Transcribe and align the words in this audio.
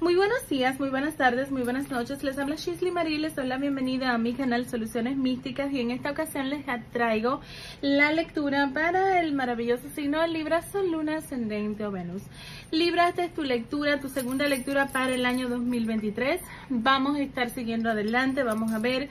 Muy 0.00 0.14
buenos 0.14 0.48
días, 0.48 0.78
muy 0.78 0.90
buenas 0.90 1.16
tardes, 1.16 1.50
muy 1.50 1.62
buenas 1.62 1.90
noches. 1.90 2.22
Les 2.22 2.38
habla 2.38 2.54
Shisley 2.54 2.92
Marie 2.92 3.18
les 3.18 3.34
doy 3.34 3.48
la 3.48 3.58
bienvenida 3.58 4.14
a 4.14 4.18
mi 4.18 4.32
canal 4.32 4.64
Soluciones 4.64 5.16
Místicas 5.16 5.72
y 5.72 5.80
en 5.80 5.90
esta 5.90 6.12
ocasión 6.12 6.50
les 6.50 6.64
traigo 6.92 7.40
la 7.80 8.12
lectura 8.12 8.70
para 8.72 9.20
el 9.20 9.32
maravilloso 9.32 9.88
signo 9.88 10.20
de 10.20 10.28
Libra, 10.28 10.62
Sol, 10.62 10.92
Luna, 10.92 11.16
Ascendente 11.16 11.84
o 11.84 11.90
Venus. 11.90 12.22
Libra, 12.70 13.08
esta 13.08 13.24
es 13.24 13.34
tu 13.34 13.42
lectura, 13.42 13.98
tu 13.98 14.08
segunda 14.08 14.46
lectura 14.46 14.86
para 14.86 15.12
el 15.12 15.26
año 15.26 15.48
2023. 15.48 16.42
Vamos 16.68 17.16
a 17.16 17.20
estar 17.20 17.50
siguiendo 17.50 17.90
adelante, 17.90 18.44
vamos 18.44 18.70
a 18.70 18.78
ver 18.78 19.08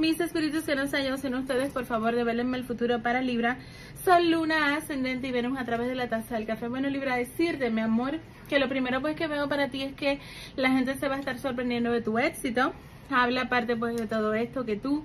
mis 0.00 0.18
espíritus 0.18 0.64
que 0.64 0.74
nos 0.74 0.92
hallan 0.94 1.18
en 1.22 1.34
ustedes, 1.34 1.70
por 1.72 1.84
favor, 1.84 2.14
develenme 2.14 2.56
el 2.56 2.64
futuro 2.64 3.02
para 3.02 3.20
Libra. 3.20 3.58
Sol, 4.02 4.30
Luna, 4.30 4.76
Ascendente 4.76 5.28
y 5.28 5.30
Venus 5.30 5.58
a 5.58 5.66
través 5.66 5.88
de 5.88 5.94
la 5.94 6.08
taza 6.08 6.36
del 6.36 6.46
café. 6.46 6.68
Bueno, 6.68 6.88
Libra, 6.88 7.16
decirte, 7.16 7.68
mi 7.68 7.82
amor, 7.82 8.18
que 8.48 8.58
lo 8.58 8.66
primero 8.70 9.02
pues 9.02 9.14
que 9.14 9.26
veo 9.26 9.46
para 9.50 9.68
ti 9.68 9.82
es 9.82 9.92
que 9.92 10.18
la 10.56 10.70
gente 10.70 10.94
se 10.94 11.06
va 11.06 11.16
a 11.16 11.18
estar 11.18 11.38
sorprendiendo 11.38 11.92
de 11.92 12.00
tu 12.00 12.18
éxito. 12.18 12.72
Habla 13.10 13.42
aparte 13.42 13.76
pues 13.76 13.94
de 13.94 14.06
todo 14.06 14.32
esto 14.32 14.64
que 14.64 14.76
tú 14.76 15.04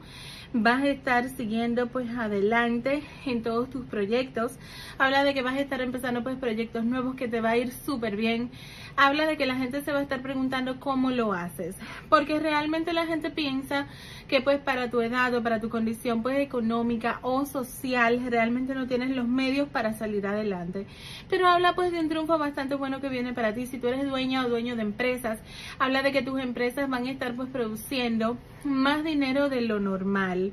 vas 0.53 0.81
a 0.81 0.87
estar 0.87 1.29
siguiendo 1.29 1.87
pues 1.87 2.09
adelante 2.17 3.03
en 3.25 3.43
todos 3.43 3.69
tus 3.69 3.85
proyectos. 3.85 4.53
Habla 4.97 5.23
de 5.23 5.33
que 5.33 5.41
vas 5.41 5.55
a 5.55 5.61
estar 5.61 5.81
empezando 5.81 6.23
pues 6.23 6.37
proyectos 6.37 6.85
nuevos 6.85 7.15
que 7.15 7.27
te 7.27 7.41
va 7.41 7.51
a 7.51 7.57
ir 7.57 7.71
súper 7.71 8.15
bien. 8.15 8.51
Habla 8.97 9.25
de 9.25 9.35
que 9.35 9.45
la 9.45 9.55
gente 9.55 9.81
se 9.81 9.91
va 9.91 9.99
a 9.99 10.03
estar 10.03 10.21
preguntando 10.21 10.79
cómo 10.79 11.11
lo 11.11 11.33
haces. 11.33 11.75
Porque 12.09 12.39
realmente 12.39 12.93
la 12.93 13.05
gente 13.05 13.29
piensa 13.29 13.87
que 14.27 14.41
pues 14.41 14.59
para 14.59 14.89
tu 14.89 15.01
edad 15.01 15.33
o 15.33 15.43
para 15.43 15.59
tu 15.59 15.69
condición 15.69 16.21
pues 16.21 16.39
económica 16.39 17.19
o 17.21 17.45
social 17.45 18.21
realmente 18.29 18.73
no 18.73 18.87
tienes 18.87 19.09
los 19.15 19.27
medios 19.27 19.67
para 19.67 19.93
salir 19.93 20.25
adelante. 20.25 20.87
Pero 21.29 21.47
habla 21.47 21.75
pues 21.75 21.91
de 21.91 21.99
un 21.99 22.09
triunfo 22.09 22.37
bastante 22.37 22.75
bueno 22.75 23.01
que 23.01 23.09
viene 23.09 23.33
para 23.33 23.53
ti. 23.53 23.65
Si 23.65 23.77
tú 23.77 23.87
eres 23.87 24.07
dueña 24.07 24.45
o 24.45 24.49
dueño 24.49 24.75
de 24.75 24.83
empresas, 24.83 25.39
habla 25.79 26.01
de 26.01 26.11
que 26.11 26.21
tus 26.21 26.39
empresas 26.39 26.89
van 26.89 27.07
a 27.07 27.11
estar 27.11 27.35
pues 27.35 27.49
produciendo 27.49 28.37
más 28.65 29.03
dinero 29.03 29.49
de 29.49 29.61
lo 29.61 29.79
normal. 29.79 30.51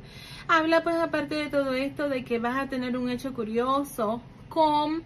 Habla 0.48 0.82
pues 0.82 0.96
aparte 0.96 1.34
de 1.34 1.48
todo 1.48 1.74
esto 1.74 2.08
de 2.08 2.24
que 2.24 2.38
vas 2.38 2.58
a 2.58 2.68
tener 2.68 2.96
un 2.96 3.08
hecho 3.08 3.32
curioso 3.32 4.20
con 4.48 5.02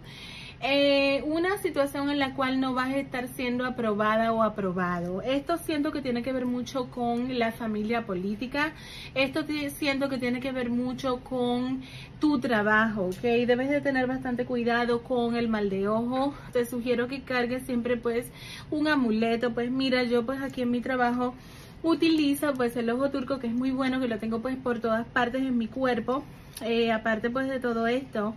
eh, 0.59 1.21
una 1.27 1.59
situación 1.59 2.09
en 2.09 2.17
la 2.17 2.33
cual 2.33 2.59
no 2.59 2.73
vas 2.73 2.89
a 2.89 2.97
estar 2.97 3.27
siendo 3.27 3.63
aprobada 3.63 4.33
o 4.33 4.41
aprobado. 4.41 5.21
Esto 5.21 5.57
siento 5.57 5.91
que 5.91 6.01
tiene 6.01 6.23
que 6.23 6.33
ver 6.33 6.45
mucho 6.45 6.89
con 6.89 7.37
la 7.37 7.51
familia 7.51 8.05
política. 8.07 8.73
Esto 9.13 9.45
siento 9.69 10.09
que 10.09 10.17
tiene 10.17 10.39
que 10.39 10.51
ver 10.51 10.69
mucho 10.71 11.19
con 11.23 11.83
tu 12.19 12.39
trabajo, 12.39 13.03
¿ok? 13.05 13.21
Debes 13.21 13.69
de 13.69 13.81
tener 13.81 14.07
bastante 14.07 14.45
cuidado 14.45 15.03
con 15.03 15.35
el 15.35 15.47
mal 15.47 15.69
de 15.69 15.87
ojo. 15.87 16.33
Te 16.53 16.65
sugiero 16.65 17.07
que 17.07 17.21
cargues 17.21 17.63
siempre 17.63 17.95
pues 17.95 18.31
un 18.71 18.87
amuleto. 18.87 19.53
Pues 19.53 19.69
mira, 19.69 20.03
yo 20.03 20.25
pues 20.25 20.41
aquí 20.41 20.63
en 20.63 20.71
mi 20.71 20.81
trabajo 20.81 21.35
utilizo 21.83 22.53
pues 22.53 22.75
el 22.75 22.89
ojo 22.89 23.09
turco 23.09 23.39
que 23.39 23.47
es 23.47 23.53
muy 23.53 23.71
bueno, 23.71 23.99
que 23.99 24.07
lo 24.07 24.17
tengo 24.19 24.39
pues 24.39 24.55
por 24.57 24.79
todas 24.79 25.07
partes 25.07 25.41
en 25.41 25.57
mi 25.57 25.67
cuerpo. 25.67 26.23
Eh, 26.61 26.91
aparte 26.91 27.29
pues 27.29 27.47
de 27.47 27.59
todo 27.59 27.85
esto 27.85 28.33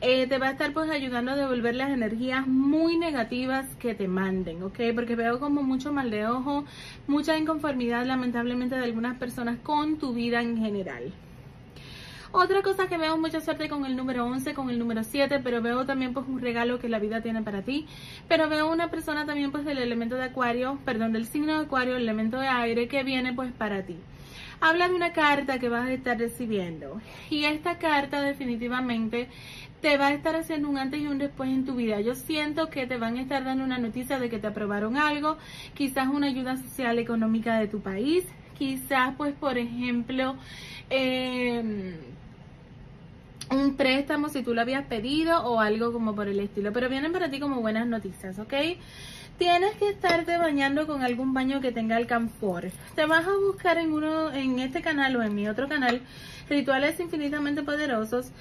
eh, 0.00 0.26
te 0.26 0.38
va 0.38 0.48
a 0.48 0.50
estar 0.52 0.72
pues 0.72 0.90
ayudando 0.90 1.32
a 1.32 1.36
devolver 1.36 1.74
las 1.74 1.90
energías 1.90 2.46
muy 2.46 2.96
negativas 2.98 3.66
que 3.80 3.94
te 3.94 4.08
manden, 4.08 4.62
¿ok? 4.62 4.78
Porque 4.94 5.16
veo 5.16 5.40
como 5.40 5.62
mucho 5.62 5.92
mal 5.92 6.10
de 6.10 6.26
ojo, 6.26 6.64
mucha 7.06 7.36
inconformidad 7.38 8.04
lamentablemente 8.06 8.76
de 8.76 8.84
algunas 8.84 9.18
personas 9.18 9.58
con 9.62 9.98
tu 9.98 10.12
vida 10.12 10.42
en 10.42 10.58
general. 10.58 11.12
Otra 12.38 12.60
cosa 12.60 12.86
que 12.86 12.98
veo 12.98 13.16
mucha 13.16 13.40
suerte 13.40 13.66
con 13.70 13.86
el 13.86 13.96
número 13.96 14.26
11, 14.26 14.52
con 14.52 14.68
el 14.68 14.78
número 14.78 15.02
7, 15.04 15.40
pero 15.42 15.62
veo 15.62 15.86
también 15.86 16.12
pues 16.12 16.26
un 16.28 16.38
regalo 16.38 16.78
que 16.78 16.90
la 16.90 16.98
vida 16.98 17.22
tiene 17.22 17.40
para 17.40 17.62
ti. 17.62 17.86
Pero 18.28 18.50
veo 18.50 18.70
una 18.70 18.90
persona 18.90 19.24
también 19.24 19.50
pues 19.50 19.64
del 19.64 19.78
elemento 19.78 20.16
de 20.16 20.24
acuario, 20.24 20.78
perdón, 20.84 21.14
del 21.14 21.24
signo 21.24 21.58
de 21.58 21.64
acuario, 21.64 21.96
el 21.96 22.02
elemento 22.02 22.38
de 22.38 22.46
aire 22.46 22.88
que 22.88 23.04
viene 23.04 23.32
pues 23.32 23.52
para 23.52 23.84
ti 23.84 23.96
habla 24.60 24.88
de 24.88 24.94
una 24.94 25.12
carta 25.12 25.58
que 25.58 25.70
vas 25.70 25.86
a 25.88 25.92
estar 25.92 26.18
recibiendo. 26.18 27.00
Y 27.30 27.44
esta 27.44 27.78
carta 27.78 28.20
definitivamente 28.20 29.28
te 29.80 29.96
va 29.96 30.08
a 30.08 30.12
estar 30.12 30.36
haciendo 30.36 30.68
un 30.68 30.76
antes 30.76 31.00
y 31.00 31.06
un 31.06 31.16
después 31.16 31.48
en 31.48 31.64
tu 31.64 31.74
vida. 31.74 32.00
Yo 32.02 32.14
siento 32.14 32.68
que 32.68 32.86
te 32.86 32.98
van 32.98 33.16
a 33.16 33.22
estar 33.22 33.44
dando 33.44 33.64
una 33.64 33.78
noticia 33.78 34.18
de 34.18 34.28
que 34.28 34.38
te 34.38 34.46
aprobaron 34.46 34.98
algo, 34.98 35.38
quizás 35.74 36.08
una 36.08 36.26
ayuda 36.26 36.58
social 36.58 36.98
económica 36.98 37.58
de 37.58 37.68
tu 37.68 37.80
país, 37.80 38.24
quizás 38.58 39.14
pues 39.16 39.34
por 39.34 39.58
ejemplo 39.58 40.36
em, 40.90 41.94
un 43.50 43.76
préstamo 43.76 44.28
si 44.28 44.42
tú 44.42 44.54
lo 44.54 44.60
habías 44.60 44.84
pedido 44.86 45.44
o 45.44 45.60
algo 45.60 45.92
como 45.92 46.14
por 46.14 46.28
el 46.28 46.40
estilo. 46.40 46.72
Pero 46.72 46.88
vienen 46.88 47.12
para 47.12 47.30
ti 47.30 47.40
como 47.40 47.60
buenas 47.60 47.86
noticias, 47.86 48.38
¿ok? 48.38 48.54
Tienes 49.38 49.74
que 49.76 49.90
estarte 49.90 50.38
bañando 50.38 50.86
con 50.86 51.02
algún 51.02 51.34
baño 51.34 51.60
que 51.60 51.72
tenga 51.72 51.96
alcanfor. 51.96 52.70
Te 52.94 53.04
vas 53.04 53.26
a 53.26 53.36
buscar 53.36 53.78
en 53.78 53.92
uno, 53.92 54.32
en 54.32 54.58
este 54.58 54.80
canal 54.80 55.16
o 55.16 55.22
en 55.22 55.34
mi 55.34 55.46
otro 55.46 55.68
canal, 55.68 56.00
rituales 56.48 56.98
infinitamente 57.00 57.62
poderosos 57.62 58.32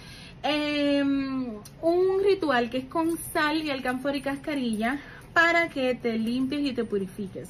Em, 0.48 1.56
un 1.82 2.24
ritual 2.24 2.70
que 2.70 2.78
es 2.78 2.86
con 2.86 3.18
sal 3.34 3.64
y 3.64 3.72
alcanfor 3.72 4.16
y 4.16 4.22
cascarilla 4.22 5.00
para 5.34 5.70
que 5.70 5.96
te 5.96 6.20
limpies 6.20 6.62
y 6.62 6.74
te 6.74 6.84
purifiques. 6.84 7.50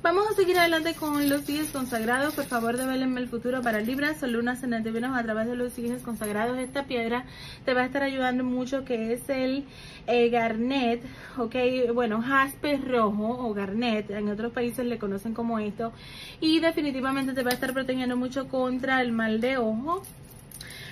Vamos 0.00 0.28
a 0.30 0.34
seguir 0.34 0.56
adelante 0.56 0.94
con 0.94 1.28
los 1.28 1.42
sigues 1.42 1.70
consagrados. 1.70 2.32
Por 2.32 2.44
favor, 2.44 2.76
develenme 2.76 3.20
el 3.20 3.28
futuro 3.28 3.62
para 3.62 3.80
Libra, 3.80 4.14
Sol, 4.14 4.30
Luna, 4.30 4.52
Ascendente, 4.52 4.92
Venus 4.92 5.16
a 5.16 5.24
través 5.24 5.48
de 5.48 5.56
los 5.56 5.72
sigues 5.72 6.02
consagrados. 6.02 6.56
Esta 6.56 6.84
piedra 6.84 7.24
te 7.64 7.74
va 7.74 7.82
a 7.82 7.86
estar 7.86 8.04
ayudando 8.04 8.44
mucho, 8.44 8.84
que 8.84 9.12
es 9.12 9.28
el 9.28 9.64
eh, 10.06 10.28
garnet, 10.30 11.02
ok, 11.36 11.54
bueno, 11.92 12.22
jaspe 12.22 12.76
rojo 12.76 13.44
o 13.44 13.52
garnet. 13.54 14.08
En 14.10 14.28
otros 14.28 14.52
países 14.52 14.86
le 14.86 14.98
conocen 14.98 15.34
como 15.34 15.58
esto. 15.58 15.92
Y 16.40 16.60
definitivamente 16.60 17.32
te 17.32 17.42
va 17.42 17.50
a 17.50 17.54
estar 17.54 17.72
protegiendo 17.72 18.16
mucho 18.16 18.46
contra 18.46 19.02
el 19.02 19.10
mal 19.10 19.40
de 19.40 19.58
ojo 19.58 20.04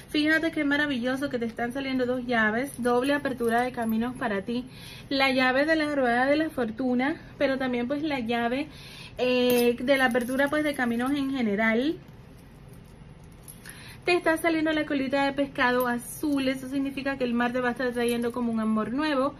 Fíjate 0.08 0.52
qué 0.52 0.64
maravilloso 0.64 1.28
que 1.28 1.38
te 1.38 1.46
están 1.46 1.72
saliendo 1.72 2.06
dos 2.06 2.24
llaves, 2.26 2.70
doble 2.80 3.12
apertura 3.12 3.62
de 3.62 3.72
caminos 3.72 4.14
para 4.16 4.42
ti. 4.42 4.64
La 5.08 5.32
llave 5.32 5.66
de 5.66 5.74
la 5.74 5.94
rueda 5.94 6.26
de 6.26 6.36
la 6.36 6.48
fortuna, 6.48 7.16
pero 7.38 7.58
también 7.58 7.88
pues 7.88 8.02
la 8.02 8.20
llave 8.20 8.68
eh, 9.18 9.76
de 9.80 9.96
la 9.96 10.06
apertura 10.06 10.48
pues 10.48 10.62
de 10.62 10.74
caminos 10.74 11.10
en 11.10 11.32
general. 11.32 11.96
Te 14.04 14.14
está 14.14 14.36
saliendo 14.36 14.72
la 14.72 14.86
colita 14.86 15.24
de 15.24 15.32
pescado 15.32 15.88
azul, 15.88 16.46
eso 16.46 16.68
significa 16.68 17.18
que 17.18 17.24
el 17.24 17.34
mar 17.34 17.52
te 17.52 17.60
va 17.60 17.70
a 17.70 17.72
estar 17.72 17.90
trayendo 17.92 18.30
como 18.30 18.52
un 18.52 18.60
amor 18.60 18.92
nuevo. 18.92 19.34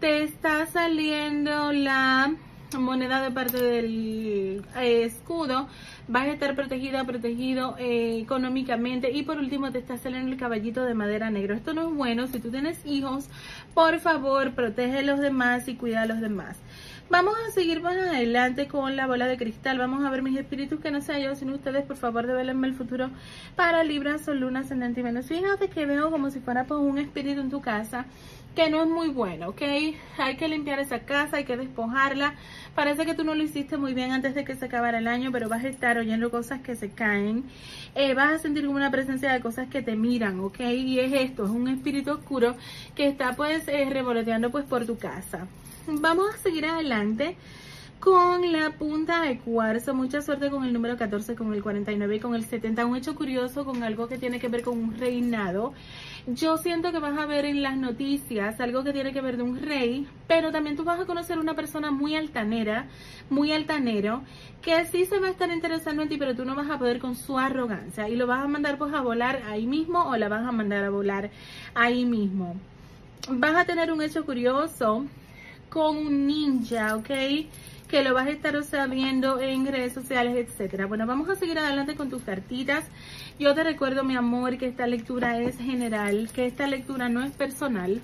Te 0.00 0.24
está 0.24 0.66
saliendo 0.66 1.72
la 1.72 2.34
moneda 2.78 3.22
de 3.22 3.30
parte 3.30 3.58
del 3.58 4.62
eh, 4.76 5.04
escudo 5.04 5.68
vas 6.10 6.24
a 6.24 6.32
estar 6.32 6.56
protegida, 6.56 7.04
protegido 7.04 7.76
eh, 7.78 8.18
económicamente 8.20 9.12
y 9.12 9.22
por 9.22 9.38
último 9.38 9.70
te 9.70 9.78
está 9.78 9.96
saliendo 9.96 10.32
el 10.32 10.38
caballito 10.38 10.84
de 10.84 10.94
madera 10.94 11.30
negro. 11.30 11.54
Esto 11.54 11.72
no 11.72 11.88
es 11.88 11.94
bueno, 11.94 12.26
si 12.26 12.40
tú 12.40 12.50
tienes 12.50 12.84
hijos, 12.84 13.28
por 13.74 14.00
favor, 14.00 14.52
protege 14.52 14.98
a 14.98 15.02
los 15.02 15.20
demás 15.20 15.68
y 15.68 15.76
cuida 15.76 16.02
a 16.02 16.06
los 16.06 16.20
demás. 16.20 16.56
Vamos 17.10 17.34
a 17.44 17.50
seguir 17.50 17.82
más 17.82 17.96
adelante 17.96 18.68
con 18.68 18.94
la 18.94 19.08
bola 19.08 19.26
de 19.26 19.36
cristal. 19.36 19.78
Vamos 19.78 20.04
a 20.04 20.10
ver 20.10 20.22
mis 20.22 20.38
espíritus 20.38 20.78
que 20.78 20.92
no 20.92 21.00
sea 21.00 21.18
yo, 21.18 21.34
sino 21.34 21.56
ustedes, 21.56 21.84
por 21.84 21.96
favor, 21.96 22.24
develenme 22.24 22.68
el 22.68 22.74
futuro 22.74 23.10
para 23.56 23.82
Libra, 23.82 24.18
Sol, 24.18 24.38
Luna, 24.38 24.60
Ascendente 24.60 25.00
y 25.00 25.02
Venus. 25.02 25.26
Fíjate 25.26 25.68
que 25.70 25.86
veo 25.86 26.12
como 26.12 26.30
si 26.30 26.38
fuera 26.38 26.66
pues, 26.66 26.78
un 26.78 26.98
espíritu 26.98 27.40
en 27.40 27.50
tu 27.50 27.60
casa 27.60 28.06
que 28.54 28.70
no 28.70 28.84
es 28.84 28.88
muy 28.88 29.08
bueno, 29.08 29.48
¿ok? 29.48 29.62
Hay 30.18 30.36
que 30.36 30.48
limpiar 30.48 30.78
esa 30.78 31.00
casa, 31.00 31.38
hay 31.38 31.44
que 31.44 31.56
despojarla. 31.56 32.34
Parece 32.76 33.04
que 33.04 33.14
tú 33.14 33.24
no 33.24 33.34
lo 33.34 33.42
hiciste 33.42 33.76
muy 33.76 33.92
bien 33.92 34.12
antes 34.12 34.36
de 34.36 34.44
que 34.44 34.54
se 34.54 34.66
acabara 34.66 34.98
el 34.98 35.08
año, 35.08 35.32
pero 35.32 35.48
vas 35.48 35.64
a 35.64 35.68
estar 35.68 35.98
oyendo 35.98 36.30
cosas 36.30 36.60
que 36.60 36.76
se 36.76 36.90
caen. 36.90 37.42
Eh, 37.96 38.14
vas 38.14 38.34
a 38.34 38.38
sentir 38.38 38.64
como 38.66 38.76
una 38.76 38.92
presencia 38.92 39.32
de 39.32 39.40
cosas 39.40 39.68
que 39.68 39.82
te 39.82 39.96
miran, 39.96 40.38
¿ok? 40.38 40.60
Y 40.60 41.00
es 41.00 41.12
esto, 41.12 41.44
es 41.44 41.50
un 41.50 41.66
espíritu 41.66 42.12
oscuro 42.12 42.54
que 42.94 43.08
está 43.08 43.34
pues 43.34 43.66
eh, 43.66 43.88
revoloteando 43.90 44.50
pues 44.50 44.64
por 44.64 44.86
tu 44.86 44.96
casa. 44.96 45.48
Vamos 45.98 46.32
a 46.32 46.38
seguir 46.38 46.66
adelante 46.66 47.36
con 47.98 48.52
la 48.52 48.70
punta 48.70 49.22
de 49.22 49.38
cuarzo. 49.38 49.92
Mucha 49.92 50.22
suerte 50.22 50.48
con 50.48 50.64
el 50.64 50.72
número 50.72 50.96
14, 50.96 51.34
con 51.34 51.52
el 51.52 51.62
49 51.62 52.16
y 52.16 52.20
con 52.20 52.34
el 52.36 52.44
70. 52.44 52.86
Un 52.86 52.96
hecho 52.96 53.16
curioso 53.16 53.64
con 53.64 53.82
algo 53.82 54.06
que 54.06 54.16
tiene 54.16 54.38
que 54.38 54.48
ver 54.48 54.62
con 54.62 54.78
un 54.78 54.96
reinado. 54.96 55.72
Yo 56.28 56.58
siento 56.58 56.92
que 56.92 57.00
vas 57.00 57.18
a 57.18 57.26
ver 57.26 57.44
en 57.44 57.62
las 57.62 57.76
noticias 57.76 58.60
algo 58.60 58.84
que 58.84 58.92
tiene 58.92 59.12
que 59.12 59.20
ver 59.20 59.36
de 59.36 59.42
un 59.42 59.60
rey, 59.60 60.06
pero 60.28 60.52
también 60.52 60.76
tú 60.76 60.84
vas 60.84 61.00
a 61.00 61.06
conocer 61.06 61.40
una 61.40 61.54
persona 61.54 61.90
muy 61.90 62.14
altanera, 62.14 62.86
muy 63.28 63.50
altanero, 63.52 64.22
que 64.62 64.84
sí 64.84 65.06
se 65.06 65.18
va 65.18 65.26
a 65.26 65.30
estar 65.30 65.50
interesando 65.50 66.02
en 66.02 66.08
ti, 66.08 66.18
pero 66.18 66.36
tú 66.36 66.44
no 66.44 66.54
vas 66.54 66.70
a 66.70 66.78
poder 66.78 67.00
con 67.00 67.16
su 67.16 67.36
arrogancia 67.36 68.08
y 68.08 68.14
lo 68.14 68.28
vas 68.28 68.44
a 68.44 68.48
mandar 68.48 68.78
pues 68.78 68.94
a 68.94 69.00
volar 69.00 69.42
ahí 69.48 69.66
mismo 69.66 70.04
o 70.04 70.16
la 70.16 70.28
vas 70.28 70.46
a 70.46 70.52
mandar 70.52 70.84
a 70.84 70.90
volar 70.90 71.30
ahí 71.74 72.04
mismo. 72.04 72.54
Vas 73.28 73.56
a 73.56 73.64
tener 73.64 73.92
un 73.92 74.00
hecho 74.02 74.24
curioso 74.24 75.04
con 75.70 75.96
un 75.96 76.26
ninja, 76.26 76.96
¿ok? 76.96 77.08
Que 77.88 78.02
lo 78.02 78.12
vas 78.14 78.26
a 78.26 78.30
estar 78.30 78.54
o 78.56 78.62
viendo 78.88 79.40
en 79.40 79.66
redes 79.66 79.92
sociales, 79.94 80.36
etcétera. 80.36 80.86
Bueno, 80.86 81.06
vamos 81.06 81.28
a 81.28 81.36
seguir 81.36 81.58
adelante 81.58 81.96
con 81.96 82.10
tus 82.10 82.22
cartitas. 82.22 82.84
Yo 83.38 83.54
te 83.54 83.64
recuerdo, 83.64 84.04
mi 84.04 84.16
amor, 84.16 84.58
que 84.58 84.66
esta 84.66 84.86
lectura 84.86 85.38
es 85.40 85.56
general, 85.56 86.28
que 86.34 86.46
esta 86.46 86.66
lectura 86.66 87.08
no 87.08 87.22
es 87.22 87.32
personal. 87.32 88.00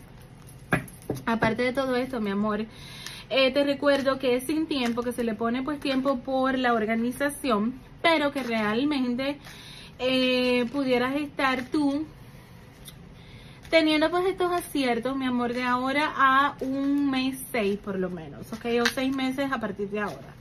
Aparte 1.27 1.63
de 1.63 1.73
todo 1.73 1.97
esto, 1.97 2.21
mi 2.21 2.31
amor, 2.31 2.67
eh, 3.29 3.53
te 3.53 3.65
recuerdo 3.65 4.19
que 4.19 4.37
es 4.37 4.45
sin 4.45 4.67
tiempo, 4.67 5.03
que 5.03 5.13
se 5.13 5.25
le 5.25 5.35
pone 5.35 5.63
pues 5.63 5.81
tiempo 5.81 6.19
por 6.19 6.59
la 6.59 6.73
organización, 6.73 7.75
pero 8.03 8.33
que 8.33 8.43
realmente 8.43 9.39
eh, 9.99 10.67
pudieras 10.73 11.17
estar 11.17 11.65
tú 11.65 12.07
teniendo 13.71 14.11
pues 14.11 14.27
estos 14.27 14.53
aciertos, 14.53 15.17
mi 15.17 15.27
amor, 15.27 15.53
de 15.53 15.63
ahora 15.63 16.13
a 16.17 16.57
un 16.61 17.11
mes 17.11 17.39
seis 17.51 17.79
por 17.79 17.99
lo 17.99 18.11
menos, 18.11 18.53
ok, 18.53 18.67
o 18.83 18.87
seis 18.87 19.15
meses 19.15 19.51
a 19.53 19.61
partir 19.61 19.89
de 19.91 20.01
ahora. 20.01 20.37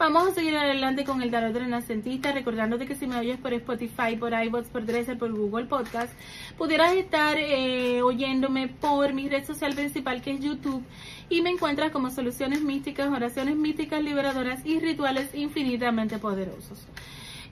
Vamos 0.00 0.28
a 0.28 0.32
seguir 0.32 0.56
adelante 0.56 1.04
con 1.04 1.20
el 1.20 1.30
tarot 1.30 1.54
renacentista, 1.54 2.32
recordándote 2.32 2.86
que 2.86 2.94
si 2.94 3.06
me 3.06 3.18
oyes 3.18 3.36
por 3.36 3.52
Spotify, 3.52 4.16
por 4.18 4.32
iBots, 4.32 4.70
por 4.70 4.86
Dresser, 4.86 5.18
por 5.18 5.30
Google 5.30 5.66
Podcast, 5.66 6.10
pudieras 6.56 6.94
estar 6.94 7.36
eh, 7.36 8.00
oyéndome 8.00 8.68
por 8.68 9.12
mi 9.12 9.28
red 9.28 9.44
social 9.44 9.74
principal 9.74 10.22
que 10.22 10.30
es 10.30 10.40
YouTube 10.40 10.82
y 11.28 11.42
me 11.42 11.50
encuentras 11.50 11.92
como 11.92 12.08
soluciones 12.08 12.62
místicas, 12.62 13.12
oraciones 13.12 13.56
místicas, 13.56 14.02
liberadoras 14.02 14.64
y 14.64 14.80
rituales 14.80 15.34
infinitamente 15.34 16.18
poderosos. 16.18 16.86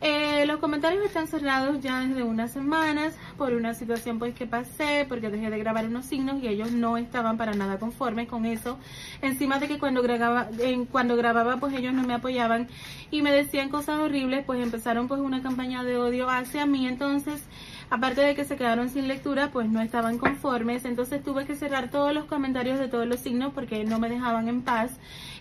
Eh, 0.01 0.45
los 0.47 0.59
comentarios 0.59 1.05
están 1.05 1.27
cerrados 1.27 1.81
ya 1.81 2.01
desde 2.01 2.23
unas 2.23 2.53
semanas 2.53 3.17
por 3.37 3.53
una 3.53 3.75
situación 3.75 4.19
pues 4.19 4.35
que 4.35 4.47
pasé, 4.47 5.05
porque 5.09 5.29
dejé 5.29 5.51
de 5.51 5.59
grabar 5.59 5.87
unos 5.87 6.07
signos 6.07 6.41
y 6.43 6.47
ellos 6.47 6.71
no 6.71 6.97
estaban 6.97 7.37
para 7.37 7.55
nada 7.55 7.79
conformes 7.79 8.29
con 8.29 8.47
eso. 8.47 8.79
Encima 9.23 9.59
de 9.59 9.67
que 9.67 9.79
cuando 9.79 10.03
grababa, 10.03 10.49
cuando 10.93 11.17
grababa 11.17 11.57
pues 11.57 11.75
ellos 11.75 11.95
no 11.95 12.05
me 12.05 12.15
apoyaban 12.15 12.69
y 13.11 13.23
me 13.23 13.33
decían 13.33 13.71
cosas 13.71 13.99
horribles, 13.99 14.45
pues 14.45 14.63
empezaron 14.63 15.09
pues 15.09 15.21
una 15.21 15.43
campaña 15.43 15.83
de 15.83 15.97
odio 15.97 16.31
hacia 16.31 16.67
mí. 16.67 16.87
Entonces, 16.87 17.43
aparte 17.91 18.21
de 18.21 18.35
que 18.35 18.45
se 18.45 18.57
quedaron 18.57 18.89
sin 18.89 19.09
lectura, 19.09 19.51
pues 19.53 19.69
no 19.69 19.81
estaban 19.81 20.19
conformes. 20.19 20.85
Entonces 20.85 21.23
tuve 21.23 21.47
que 21.47 21.55
cerrar 21.55 21.91
todos 21.91 22.13
los 22.15 22.25
comentarios 22.25 22.79
de 22.79 22.89
todos 22.89 23.07
los 23.07 23.21
signos 23.21 23.53
porque 23.53 23.85
no 23.85 23.99
me 23.99 24.09
dejaban 24.09 24.49
en 24.49 24.63
paz 24.63 24.93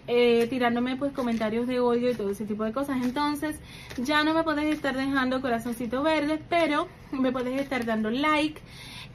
eh, 0.07 0.47
tirándome 0.49 0.95
pues 0.95 1.11
comentarios 1.11 1.67
de 1.67 1.81
odio 1.81 2.09
y 2.09 2.15
todo 2.15 2.29
ese 2.31 2.45
tipo 2.45 2.63
de 2.63 2.71
cosas. 2.71 2.97
Entonces 3.03 3.59
ya 3.97 4.23
no 4.23 4.33
me 4.33 4.43
puedes 4.43 4.73
estar 4.73 4.95
dejando 4.95 5.41
corazoncito 5.41 6.03
verde, 6.03 6.41
pero 6.49 6.87
me 7.11 7.31
puedes 7.31 7.59
estar 7.59 7.85
dando 7.85 8.09
like 8.09 8.61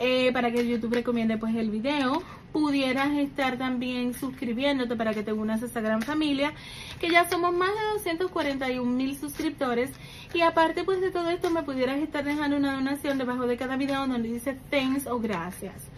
eh, 0.03 0.33
para 0.33 0.51
que 0.51 0.67
YouTube 0.67 0.95
recomiende 0.95 1.39
pues 1.39 1.55
el 1.55 1.71
video. 1.71 2.23
Pudieras 2.53 3.13
estar 3.13 3.57
también 3.57 4.15
suscribiéndote 4.15 4.97
para 4.97 5.15
que 5.15 5.23
te 5.23 5.33
unas 5.33 5.63
a 5.63 5.67
esta 5.67 5.81
gran 5.81 6.03
familia, 6.03 6.53
que 7.01 7.09
ya 7.09 7.31
somos 7.31 7.55
más 7.55 7.71
de 7.71 7.93
241 7.95 8.85
mil 8.91 9.17
suscriptores. 9.17 9.91
Y 10.35 10.41
aparte 10.41 10.83
pues 10.83 11.01
de 11.01 11.13
todo 11.13 11.31
esto 11.31 11.51
me 11.51 11.63
pudieras 11.63 11.99
estar 12.01 12.25
dejando 12.25 12.57
una 12.57 12.75
donación 12.75 13.17
debajo 13.17 13.47
de 13.47 13.57
cada 13.57 13.77
video 13.77 14.07
donde 14.07 14.29
dice 14.29 14.59
thanks 14.71 15.07
o 15.07 15.21
gracias 15.21 15.89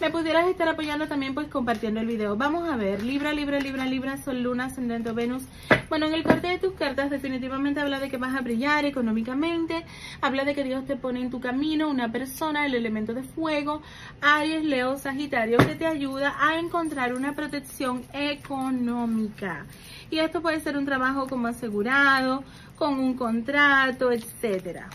me 0.00 0.10
pudieras 0.10 0.46
estar 0.46 0.68
apoyando 0.68 1.08
también 1.08 1.34
pues 1.34 1.48
compartiendo 1.48 2.00
el 2.00 2.06
video. 2.06 2.36
Vamos 2.36 2.68
a 2.68 2.76
ver, 2.76 3.02
Libra, 3.02 3.32
Libra, 3.32 3.58
Libra, 3.58 3.84
Libra, 3.84 4.16
Sol, 4.16 4.42
Luna, 4.42 4.66
Ascendente, 4.66 5.10
Venus. 5.12 5.42
Bueno, 5.88 6.06
en 6.06 6.14
el 6.14 6.22
corte 6.22 6.46
de 6.46 6.58
tus 6.58 6.74
cartas 6.74 7.10
definitivamente 7.10 7.80
habla 7.80 7.98
de 7.98 8.08
que 8.08 8.16
vas 8.16 8.36
a 8.36 8.40
brillar 8.40 8.84
económicamente, 8.84 9.84
habla 10.20 10.44
de 10.44 10.54
que 10.54 10.62
Dios 10.62 10.86
te 10.86 10.96
pone 10.96 11.20
en 11.20 11.30
tu 11.30 11.40
camino 11.40 11.88
una 11.88 12.12
persona, 12.12 12.64
el 12.64 12.74
elemento 12.74 13.12
de 13.12 13.24
fuego, 13.24 13.82
Aries, 14.20 14.64
Leo, 14.64 14.98
Sagitario, 14.98 15.58
que 15.58 15.74
te 15.74 15.86
ayuda 15.86 16.36
a 16.38 16.58
encontrar 16.58 17.14
una 17.14 17.34
protección 17.34 18.04
económica. 18.12 19.66
Y 20.10 20.20
esto 20.20 20.40
puede 20.42 20.60
ser 20.60 20.76
un 20.76 20.86
trabajo 20.86 21.26
como 21.26 21.48
asegurado, 21.48 22.44
con 22.76 23.00
un 23.00 23.14
contrato, 23.14 24.12
etcétera. 24.12 24.88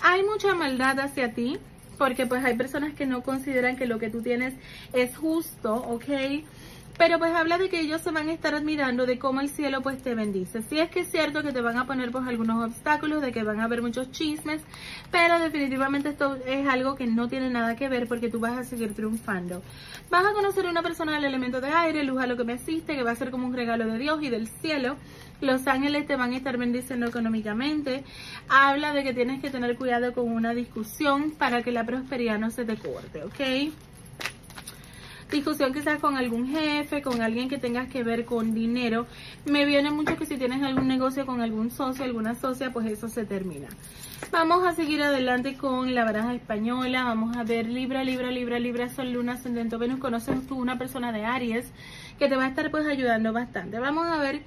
Hay 0.00 0.22
mucha 0.22 0.54
maldad 0.54 1.00
hacia 1.00 1.34
ti, 1.34 1.58
porque 1.98 2.26
pues 2.26 2.44
hay 2.44 2.54
personas 2.54 2.94
que 2.94 3.06
no 3.06 3.22
consideran 3.22 3.76
que 3.76 3.86
lo 3.86 3.98
que 3.98 4.08
tú 4.08 4.22
tienes 4.22 4.54
es 4.92 5.16
justo, 5.16 5.74
¿ok? 5.74 6.44
Pero 6.98 7.20
pues 7.20 7.32
habla 7.32 7.58
de 7.58 7.68
que 7.68 7.80
ellos 7.80 8.02
se 8.02 8.10
van 8.10 8.28
a 8.28 8.32
estar 8.32 8.56
admirando 8.56 9.06
de 9.06 9.20
cómo 9.20 9.40
el 9.40 9.48
cielo 9.48 9.82
pues 9.82 10.02
te 10.02 10.16
bendice. 10.16 10.62
Sí 10.62 10.80
es 10.80 10.90
que 10.90 11.00
es 11.00 11.10
cierto 11.10 11.44
que 11.44 11.52
te 11.52 11.60
van 11.60 11.78
a 11.78 11.86
poner 11.86 12.10
pues 12.10 12.26
algunos 12.26 12.64
obstáculos, 12.64 13.22
de 13.22 13.30
que 13.30 13.44
van 13.44 13.60
a 13.60 13.64
haber 13.64 13.82
muchos 13.82 14.10
chismes, 14.10 14.62
pero 15.12 15.38
definitivamente 15.38 16.08
esto 16.08 16.36
es 16.44 16.66
algo 16.66 16.96
que 16.96 17.06
no 17.06 17.28
tiene 17.28 17.50
nada 17.50 17.76
que 17.76 17.88
ver 17.88 18.08
porque 18.08 18.28
tú 18.28 18.40
vas 18.40 18.58
a 18.58 18.64
seguir 18.64 18.94
triunfando. 18.94 19.62
Vas 20.10 20.26
a 20.26 20.32
conocer 20.32 20.66
a 20.66 20.70
una 20.70 20.82
persona 20.82 21.14
del 21.14 21.24
elemento 21.24 21.60
de 21.60 21.68
aire, 21.68 22.02
luz 22.02 22.20
a 22.20 22.26
lo 22.26 22.36
que 22.36 22.44
me 22.44 22.54
asiste, 22.54 22.96
que 22.96 23.04
va 23.04 23.12
a 23.12 23.16
ser 23.16 23.30
como 23.30 23.46
un 23.46 23.54
regalo 23.54 23.86
de 23.86 23.98
Dios 23.98 24.20
y 24.22 24.28
del 24.28 24.48
cielo. 24.48 24.96
Los 25.40 25.68
ángeles 25.68 26.04
te 26.06 26.16
van 26.16 26.32
a 26.32 26.36
estar 26.36 26.56
bendiciendo 26.56 27.06
económicamente. 27.06 28.02
Habla 28.48 28.92
de 28.92 29.04
que 29.04 29.14
tienes 29.14 29.40
que 29.40 29.50
tener 29.50 29.76
cuidado 29.76 30.12
con 30.12 30.28
una 30.32 30.52
discusión 30.52 31.30
para 31.30 31.62
que 31.62 31.70
la 31.70 31.84
prosperidad 31.86 32.40
no 32.40 32.50
se 32.50 32.64
te 32.64 32.76
corte, 32.76 33.22
¿ok? 33.22 33.72
Discusión 35.30 35.72
quizás 35.72 35.98
con 36.00 36.16
algún 36.16 36.48
jefe, 36.48 37.02
con 37.02 37.20
alguien 37.20 37.48
que 37.48 37.58
tengas 37.58 37.88
que 37.88 38.02
ver 38.02 38.24
con 38.24 38.54
dinero. 38.54 39.06
Me 39.44 39.64
viene 39.64 39.90
mucho 39.90 40.16
que 40.16 40.26
si 40.26 40.36
tienes 40.36 40.62
algún 40.62 40.88
negocio 40.88 41.26
con 41.26 41.40
algún 41.40 41.70
socio, 41.70 42.04
alguna 42.04 42.34
socia, 42.34 42.72
pues 42.72 42.86
eso 42.86 43.08
se 43.08 43.24
termina. 43.24 43.68
Vamos 44.30 44.66
a 44.66 44.74
seguir 44.74 45.02
adelante 45.02 45.56
con 45.56 45.94
la 45.94 46.04
baraja 46.04 46.34
española. 46.34 47.04
Vamos 47.04 47.36
a 47.36 47.44
ver 47.44 47.66
Libra, 47.66 48.04
Libra, 48.04 48.30
Libra, 48.30 48.58
Libra, 48.58 48.88
Sol, 48.88 49.12
Luna, 49.12 49.34
Ascendente, 49.34 49.76
Venus. 49.76 50.00
Conoces 50.00 50.46
tú 50.46 50.56
una 50.56 50.78
persona 50.78 51.12
de 51.12 51.24
Aries 51.24 51.70
que 52.18 52.28
te 52.28 52.36
va 52.36 52.44
a 52.44 52.48
estar 52.48 52.70
pues 52.70 52.86
ayudando 52.86 53.32
bastante. 53.32 53.78
Vamos 53.78 54.06
a 54.06 54.18
ver 54.18 54.42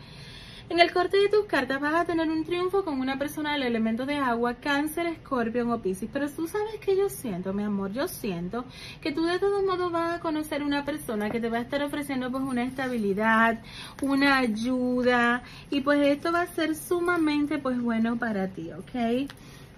en 0.69 0.79
el 0.79 0.91
corte 0.91 1.17
de 1.17 1.29
tus 1.29 1.45
cartas 1.45 1.79
vas 1.81 1.93
a 1.95 2.05
tener 2.05 2.29
un 2.29 2.43
triunfo 2.43 2.83
con 2.83 2.99
una 2.99 3.17
persona 3.17 3.53
del 3.53 3.63
elemento 3.63 4.05
de 4.05 4.17
agua, 4.17 4.55
cáncer, 4.55 5.07
escorpión 5.07 5.71
o 5.71 5.81
piscis. 5.81 6.09
Pero 6.11 6.29
tú 6.29 6.47
sabes 6.47 6.79
que 6.79 6.95
yo 6.95 7.09
siento, 7.09 7.53
mi 7.53 7.63
amor, 7.63 7.91
yo 7.91 8.07
siento 8.07 8.65
que 9.01 9.11
tú 9.11 9.23
de 9.23 9.39
todos 9.39 9.63
modos 9.63 9.91
vas 9.91 10.17
a 10.17 10.19
conocer 10.19 10.63
una 10.63 10.85
persona 10.85 11.29
que 11.29 11.39
te 11.39 11.49
va 11.49 11.57
a 11.57 11.61
estar 11.61 11.81
ofreciendo 11.83 12.31
pues 12.31 12.43
una 12.43 12.63
estabilidad, 12.63 13.61
una 14.01 14.37
ayuda 14.37 15.43
y 15.69 15.81
pues 15.81 15.99
esto 16.07 16.31
va 16.31 16.41
a 16.41 16.47
ser 16.47 16.75
sumamente 16.75 17.57
pues 17.57 17.79
bueno 17.81 18.17
para 18.17 18.47
ti, 18.47 18.71
¿ok? 18.71 19.29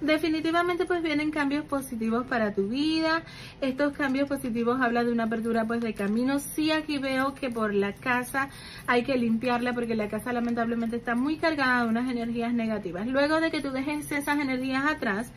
Definitivamente 0.04 0.86
pues 0.86 1.02
vienen 1.02 1.32
cambios 1.32 1.66
positivos 1.66 2.26
para 2.28 2.54
tu 2.54 2.68
vida. 2.68 3.24
Estos 3.62 3.94
cambios 3.94 4.28
positivos 4.28 4.82
hablan 4.82 5.06
de 5.06 5.12
una 5.12 5.24
apertura 5.24 5.66
pues 5.66 5.82
de 5.82 5.94
camino. 5.94 6.40
Sí 6.40 6.72
aquí 6.72 6.98
veo 6.98 7.34
que 7.34 7.50
por 7.50 7.74
la 7.74 7.94
casa 7.94 8.50
hay 8.88 9.04
que 9.04 9.18
limpiarla 9.18 9.74
porque 9.74 9.96
la 9.96 10.10
casa 10.10 10.34
lamentablemente 10.34 10.98
está 10.98 11.16
muy 11.16 11.38
cargada 11.38 11.84
de 11.84 11.90
unas 11.90 12.10
energías 12.10 12.54
negativas. 12.54 13.08
Luego 13.08 13.40
de 13.40 13.52
que 13.52 13.62
tú 13.62 13.72
dejes 13.72 14.12
esas 14.12 14.40
energías 14.40 14.86
atrás, 14.86 15.32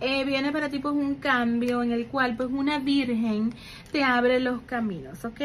eh, 0.00 0.24
viene 0.24 0.50
para 0.50 0.68
ti 0.68 0.78
pues 0.78 0.94
un 0.94 1.16
cambio 1.16 1.82
en 1.82 1.92
el 1.92 2.06
cual 2.06 2.36
pues 2.36 2.48
una 2.50 2.78
virgen 2.78 3.52
te 3.92 4.02
abre 4.02 4.40
los 4.40 4.62
caminos, 4.62 5.24
¿ok? 5.24 5.40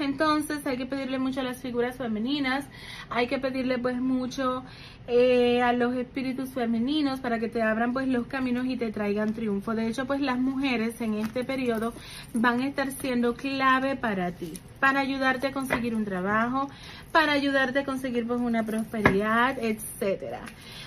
Entonces 0.00 0.66
hay 0.66 0.76
que 0.76 0.86
pedirle 0.86 1.18
mucho 1.18 1.40
a 1.40 1.42
las 1.42 1.60
figuras 1.60 1.96
femeninas, 1.96 2.64
hay 3.10 3.26
que 3.26 3.38
pedirle 3.38 3.78
pues 3.78 4.00
mucho 4.00 4.64
eh, 5.06 5.62
a 5.62 5.72
los 5.72 5.94
espíritus 5.94 6.50
femeninos 6.50 7.20
para 7.20 7.38
que 7.38 7.48
te 7.48 7.62
abran 7.62 7.92
pues 7.92 8.08
los 8.08 8.26
caminos 8.26 8.66
y 8.66 8.76
te 8.76 8.92
traigan 8.92 9.34
triunfo. 9.34 9.74
De 9.74 9.88
hecho 9.88 10.06
pues 10.06 10.20
las 10.20 10.38
mujeres 10.38 11.00
en 11.00 11.14
este 11.14 11.44
periodo 11.44 11.92
van 12.34 12.60
a 12.60 12.66
estar 12.66 12.90
siendo 12.92 13.34
clave 13.34 13.96
para 13.96 14.32
ti, 14.32 14.54
para 14.80 15.00
ayudarte 15.00 15.48
a 15.48 15.52
conseguir 15.52 15.94
un 15.94 16.04
trabajo, 16.04 16.68
para 17.12 17.32
ayudarte 17.32 17.80
a 17.80 17.84
conseguir 17.84 18.26
pues 18.26 18.40
una 18.40 18.64
prosperidad, 18.64 19.58
etcétera. 19.58 20.40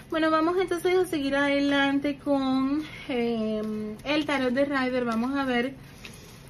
Bueno, 0.10 0.30
vamos 0.30 0.58
entonces 0.60 0.98
a 0.98 1.06
seguir 1.06 1.36
adelante 1.36 2.18
con 2.18 2.84
eh, 3.08 3.96
el 4.04 4.26
tarot 4.26 4.54
de 4.54 4.66
Rider. 4.66 5.06
Vamos 5.06 5.38
a 5.38 5.46
ver 5.46 5.74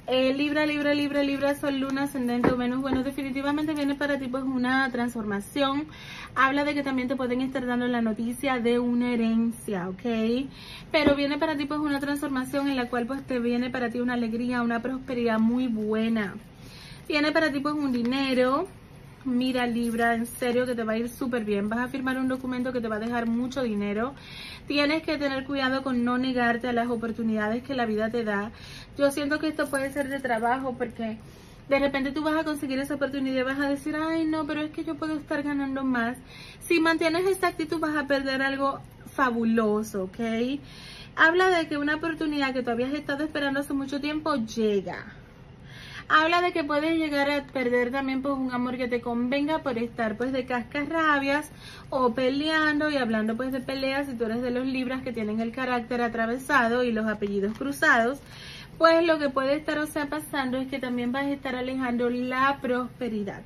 eh, 0.08 0.34
Libra, 0.34 0.66
Libra, 0.66 0.94
Libra, 0.94 1.22
Libra, 1.22 1.54
Sol, 1.54 1.78
Luna, 1.78 2.02
Ascendente 2.02 2.50
o 2.50 2.56
Venus. 2.56 2.80
Bueno, 2.80 3.04
definitivamente 3.04 3.72
viene 3.72 3.94
para 3.94 4.18
ti 4.18 4.26
pues 4.26 4.42
una 4.42 4.90
transformación. 4.90 5.86
Habla 6.34 6.64
de 6.64 6.74
que 6.74 6.82
también 6.82 7.06
te 7.06 7.14
pueden 7.14 7.40
estar 7.40 7.64
dando 7.64 7.86
la 7.86 8.02
noticia 8.02 8.58
de 8.58 8.80
una 8.80 9.12
herencia, 9.12 9.88
¿ok? 9.88 10.48
Pero 10.90 11.14
viene 11.14 11.38
para 11.38 11.56
ti 11.56 11.66
pues 11.66 11.78
una 11.78 12.00
transformación 12.00 12.68
en 12.68 12.76
la 12.76 12.88
cual 12.88 13.06
pues 13.06 13.22
te 13.22 13.38
viene 13.38 13.70
para 13.70 13.90
ti 13.90 14.00
una 14.00 14.14
alegría, 14.14 14.62
una 14.62 14.82
prosperidad 14.82 15.38
muy 15.38 15.68
buena. 15.68 16.34
Viene 17.08 17.32
para 17.32 17.50
ti 17.50 17.60
pues 17.60 17.74
un 17.74 17.92
dinero, 17.92 18.68
Mira 19.24 19.68
Libra, 19.68 20.14
en 20.14 20.26
serio 20.26 20.66
que 20.66 20.74
te 20.74 20.82
va 20.82 20.94
a 20.94 20.98
ir 20.98 21.08
súper 21.08 21.44
bien. 21.44 21.68
Vas 21.68 21.78
a 21.78 21.88
firmar 21.88 22.18
un 22.18 22.26
documento 22.26 22.72
que 22.72 22.80
te 22.80 22.88
va 22.88 22.96
a 22.96 23.00
dejar 23.00 23.28
mucho 23.28 23.62
dinero. 23.62 24.14
Tienes 24.66 25.02
que 25.02 25.16
tener 25.16 25.44
cuidado 25.44 25.82
con 25.82 26.04
no 26.04 26.18
negarte 26.18 26.68
a 26.68 26.72
las 26.72 26.88
oportunidades 26.88 27.62
que 27.62 27.74
la 27.74 27.86
vida 27.86 28.10
te 28.10 28.24
da. 28.24 28.50
Yo 28.98 29.10
siento 29.12 29.38
que 29.38 29.48
esto 29.48 29.68
puede 29.68 29.92
ser 29.92 30.08
de 30.08 30.18
trabajo 30.18 30.74
porque 30.76 31.18
de 31.68 31.78
repente 31.78 32.10
tú 32.10 32.22
vas 32.22 32.36
a 32.36 32.44
conseguir 32.44 32.80
esa 32.80 32.94
oportunidad 32.94 33.40
y 33.40 33.44
vas 33.44 33.60
a 33.60 33.68
decir, 33.68 33.94
ay 33.96 34.24
no, 34.24 34.44
pero 34.44 34.60
es 34.62 34.72
que 34.72 34.84
yo 34.84 34.96
puedo 34.96 35.16
estar 35.16 35.42
ganando 35.42 35.84
más. 35.84 36.16
Si 36.60 36.80
mantienes 36.80 37.24
esta 37.26 37.48
actitud 37.48 37.78
vas 37.78 37.96
a 37.96 38.08
perder 38.08 38.42
algo 38.42 38.80
fabuloso, 39.14 40.04
¿ok? 40.04 40.18
Habla 41.14 41.50
de 41.50 41.68
que 41.68 41.76
una 41.76 41.96
oportunidad 41.96 42.52
que 42.54 42.62
tú 42.62 42.70
habías 42.70 42.92
estado 42.92 43.22
esperando 43.22 43.60
hace 43.60 43.72
mucho 43.72 44.00
tiempo 44.00 44.34
llega 44.34 45.21
habla 46.12 46.42
de 46.42 46.52
que 46.52 46.62
puedes 46.62 46.96
llegar 46.96 47.30
a 47.30 47.44
perder 47.44 47.90
también 47.90 48.22
pues 48.22 48.34
un 48.34 48.52
amor 48.52 48.76
que 48.76 48.86
te 48.86 49.00
convenga 49.00 49.60
por 49.60 49.78
estar 49.78 50.16
pues 50.16 50.32
de 50.32 50.44
cascarrabias 50.44 51.50
o 51.90 52.12
peleando 52.14 52.90
y 52.90 52.96
hablando 52.96 53.36
pues 53.36 53.50
de 53.52 53.60
peleas. 53.60 54.06
Si 54.06 54.14
tú 54.14 54.24
eres 54.24 54.42
de 54.42 54.50
los 54.50 54.66
libras 54.66 55.02
que 55.02 55.12
tienen 55.12 55.40
el 55.40 55.52
carácter 55.52 56.02
atravesado 56.02 56.84
y 56.84 56.92
los 56.92 57.06
apellidos 57.06 57.56
cruzados 57.56 58.20
pues 58.78 59.06
lo 59.06 59.18
que 59.18 59.30
puede 59.30 59.54
estar 59.54 59.78
o 59.78 59.86
sea 59.86 60.06
pasando 60.06 60.58
es 60.58 60.68
que 60.68 60.78
también 60.78 61.12
vas 61.12 61.24
a 61.24 61.30
estar 61.30 61.54
alejando 61.54 62.10
la 62.10 62.58
prosperidad. 62.60 63.42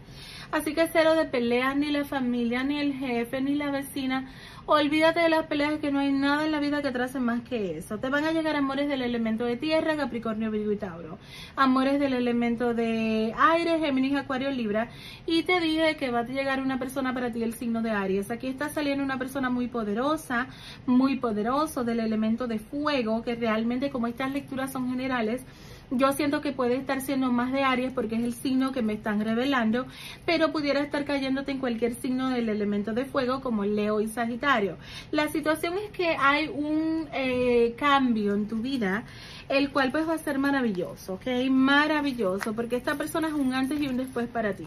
Así 0.53 0.75
que 0.75 0.89
cero 0.93 1.15
de 1.15 1.25
peleas 1.25 1.77
ni 1.77 1.91
la 1.91 2.05
familia 2.05 2.63
ni 2.63 2.79
el 2.79 2.95
jefe 2.95 3.41
ni 3.41 3.55
la 3.55 3.71
vecina 3.71 4.31
Olvídate 4.69 5.21
de 5.21 5.29
las 5.29 5.47
peleas 5.47 5.79
que 5.79 5.93
no 5.93 6.01
hay 6.01 6.11
nada 6.11 6.45
en 6.45 6.51
la 6.51 6.59
vida 6.59 6.83
que 6.83 6.91
trace 6.91 7.21
más 7.21 7.41
que 7.43 7.79
eso. 7.79 7.99
Te 7.99 8.11
van 8.11 8.25
a 8.25 8.33
llegar 8.33 8.57
amores 8.57 8.89
del 8.89 9.03
elemento 9.03 9.45
de 9.45 9.57
tierra, 9.57 9.97
Capricornio, 9.97 10.51
Virgo 10.51 10.73
y 10.73 10.77
Tauro. 10.77 11.19
Amores 11.55 12.01
del 12.01 12.15
elemento 12.15 12.75
de 12.75 13.33
aire, 13.39 13.79
Géminis, 13.79 14.17
Acuario, 14.17 14.51
Libra. 14.51 14.89
Y 15.25 15.45
te 15.45 15.61
dije 15.61 15.97
que 15.97 16.11
va 16.11 16.21
a 16.21 16.25
llegar 16.25 16.61
una 16.61 16.81
persona 16.81 17.15
para 17.15 17.31
ti 17.31 17.45
el 17.45 17.55
signo 17.55 17.81
de 17.81 17.91
Aries. 17.91 18.33
Aquí 18.33 18.49
está 18.49 18.69
saliendo 18.69 19.05
una 19.05 19.21
persona 19.21 19.51
muy 19.51 19.69
poderosa, 19.69 20.49
muy 20.85 21.15
poderoso 21.15 21.85
del 21.85 22.01
elemento 22.01 22.49
de 22.49 22.59
fuego, 22.59 23.23
que 23.23 23.37
realmente 23.37 23.91
como 23.91 24.09
estas 24.09 24.33
lecturas 24.33 24.73
son 24.73 24.91
generales, 24.91 25.45
yo 25.91 26.13
siento 26.13 26.41
que 26.41 26.53
puede 26.53 26.77
estar 26.77 27.01
siendo 27.01 27.33
más 27.33 27.53
de 27.53 27.63
Aries 27.63 27.93
porque 27.93 28.17
es 28.17 28.25
el 28.25 28.35
signo 28.35 28.73
que 28.73 28.83
me 28.83 28.95
están 28.95 29.21
revelando, 29.21 29.87
pero 30.25 30.53
pudiera 30.53 30.81
estar 30.81 31.05
cayéndote 31.05 31.53
en 31.53 31.59
cualquier 31.59 31.95
signo 31.95 32.31
del 32.31 32.49
elemento 32.49 32.93
de 32.93 33.05
fuego 33.05 33.41
como 33.41 33.65
Leo 33.65 34.01
y 34.01 34.09
Sagitario. 34.09 34.77
La 35.11 35.29
situación 35.29 35.75
es 35.75 35.91
que 35.91 36.17
hay 36.19 36.49
un 36.49 37.09
eh, 37.13 37.75
cambio 37.79 38.35
en 38.35 38.49
tu 38.49 38.57
vida, 38.57 39.05
el 39.49 39.71
cual 39.71 39.93
pues 39.93 40.09
va 40.09 40.15
a 40.15 40.19
ser 40.19 40.39
maravilloso, 40.39 41.15
¿ok? 41.15 41.27
Maravilloso, 41.51 42.53
porque 42.55 42.77
esta 42.77 42.97
persona 42.97 43.29
es 43.29 43.35
un 43.35 43.55
antes 43.55 43.81
y 43.81 43.89
un 43.89 43.97
después 43.97 44.27
para 44.29 44.55
ti. 44.55 44.67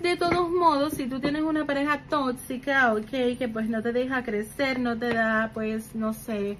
De 0.00 0.16
todos 0.16 0.48
modos, 0.48 0.92
si 0.92 1.06
tú 1.08 1.18
tienes 1.18 1.42
una 1.42 1.66
pareja 1.66 2.00
tóxica, 2.08 2.94
ok, 2.94 3.36
que 3.36 3.48
pues 3.52 3.68
no 3.68 3.82
te 3.82 3.92
deja 3.92 4.22
crecer, 4.22 4.78
no 4.78 4.96
te 4.96 5.12
da, 5.12 5.50
pues, 5.52 5.96
no 5.96 6.12
sé, 6.12 6.56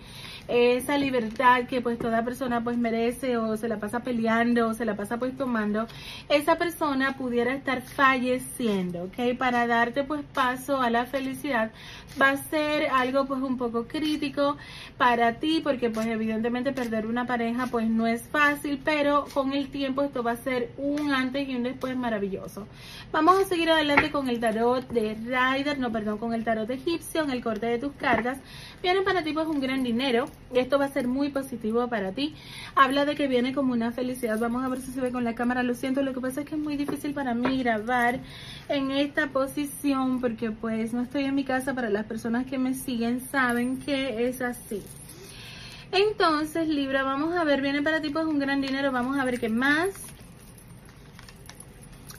esa 0.49 0.97
libertad 0.97 1.67
que 1.67 1.83
pues 1.83 1.99
toda 1.99 2.25
persona 2.25 2.65
pues 2.65 2.79
merece 2.79 3.37
o 3.37 3.57
se 3.59 3.69
la 3.69 3.77
pasa 3.77 4.01
peleando 4.01 4.69
o 4.69 4.75
se 4.75 4.87
la 4.87 4.97
pasa 4.97 5.19
pues 5.19 5.37
tomando, 5.37 5.87
esa 6.31 6.57
persona 6.57 7.17
pudiera 7.17 7.55
estar 7.55 7.83
falleciendo, 7.83 9.05
¿ok? 9.05 9.37
Para 9.39 9.67
darte 9.67 10.05
pues 10.05 10.23
paso 10.33 10.81
a 10.81 10.89
la 10.89 11.05
felicidad 11.05 11.71
va 12.21 12.31
a 12.31 12.37
ser 12.39 12.89
algo 12.89 13.27
pues 13.27 13.43
un 13.43 13.59
poco 13.59 13.87
crítico 13.87 14.57
para 14.97 15.35
ti 15.35 15.61
porque 15.63 15.91
pues 15.91 16.07
evidentemente 16.07 16.73
perder 16.73 17.07
una 17.07 17.27
pareja 17.27 17.67
pues 17.67 17.89
no 17.89 18.07
es 18.07 18.23
fácil, 18.23 18.81
pero 18.83 19.27
con 19.35 19.53
el 19.53 19.69
tiempo 19.69 20.03
esto 20.03 20.23
va 20.23 20.33
a 20.33 20.37
ser 20.37 20.73
un 20.79 21.13
antes 21.13 21.47
y 21.47 21.57
un 21.57 21.65
después 21.65 21.95
maravilloso. 21.95 22.67
Vamos 23.13 23.28
a 23.37 23.45
seguir 23.45 23.71
adelante 23.71 24.11
con 24.11 24.29
el 24.29 24.41
tarot 24.41 24.89
de 24.89 25.15
Rider, 25.15 25.79
no 25.79 25.93
perdón, 25.93 26.19
con 26.19 26.33
el 26.33 26.45
tarot 26.45 26.71
egipcio, 26.71 27.25
en 27.25 27.31
el 27.31 27.43
corte 27.43 27.67
de 27.67 27.79
tus 27.79 27.93
cargas. 27.93 28.39
Vienen 28.83 29.05
para 29.05 29.23
ti 29.23 29.33
pues 29.33 29.47
un 29.47 29.61
gran 29.61 29.83
dinero, 29.83 30.27
esto 30.55 30.79
va 30.79 30.87
a 30.87 30.89
ser 30.89 31.09
muy 31.09 31.29
positivo 31.29 31.89
para 31.89 32.13
ti. 32.13 32.35
Habla 32.75 33.05
de 33.05 33.17
que 33.17 33.29
viene 33.29 33.53
como 33.53 33.73
una 33.73 33.93
felicidad. 33.93 34.39
Vamos 34.39 34.65
a 34.65 34.69
ver 34.69 34.81
si 34.81 34.93
se 34.93 35.01
ve 35.01 35.13
con 35.13 35.25
la 35.25 35.35
cámara. 35.35 35.63
Lo 35.63 35.75
siento, 35.75 36.03
lo 36.03 36.15
que 36.15 36.21
pasa 36.21 36.41
es 36.41 36.47
que 36.47 36.55
es 36.55 36.61
muy 36.61 36.77
difícil 36.77 37.13
para 37.13 37.35
mí 37.35 37.59
grabar 37.59 38.21
en 38.69 38.91
esta 38.93 39.27
posición 39.29 40.21
porque 40.21 40.51
pues 40.51 40.95
no 40.95 41.03
estoy 41.03 41.25
en 41.25 41.35
mi 41.35 41.45
casa. 41.45 41.75
Para 41.75 41.91
las 41.91 42.07
personas 42.07 42.47
que 42.47 42.57
me 42.57 42.73
siguen 42.73 43.21
saben 43.21 43.79
que 43.79 44.29
es 44.29 44.41
así. 44.41 44.83
Entonces, 45.93 46.69
Libra, 46.69 47.03
vamos 47.03 47.35
a 47.37 47.45
ver, 47.45 47.61
viene 47.61 47.83
para 47.83 48.01
ti 48.01 48.11
pues 48.11 48.25
un 48.25 48.39
gran 48.39 48.61
dinero. 48.61 48.93
Vamos 48.93 49.19
a 49.19 49.25
ver 49.25 49.39
qué 49.39 49.49
más. 49.49 50.08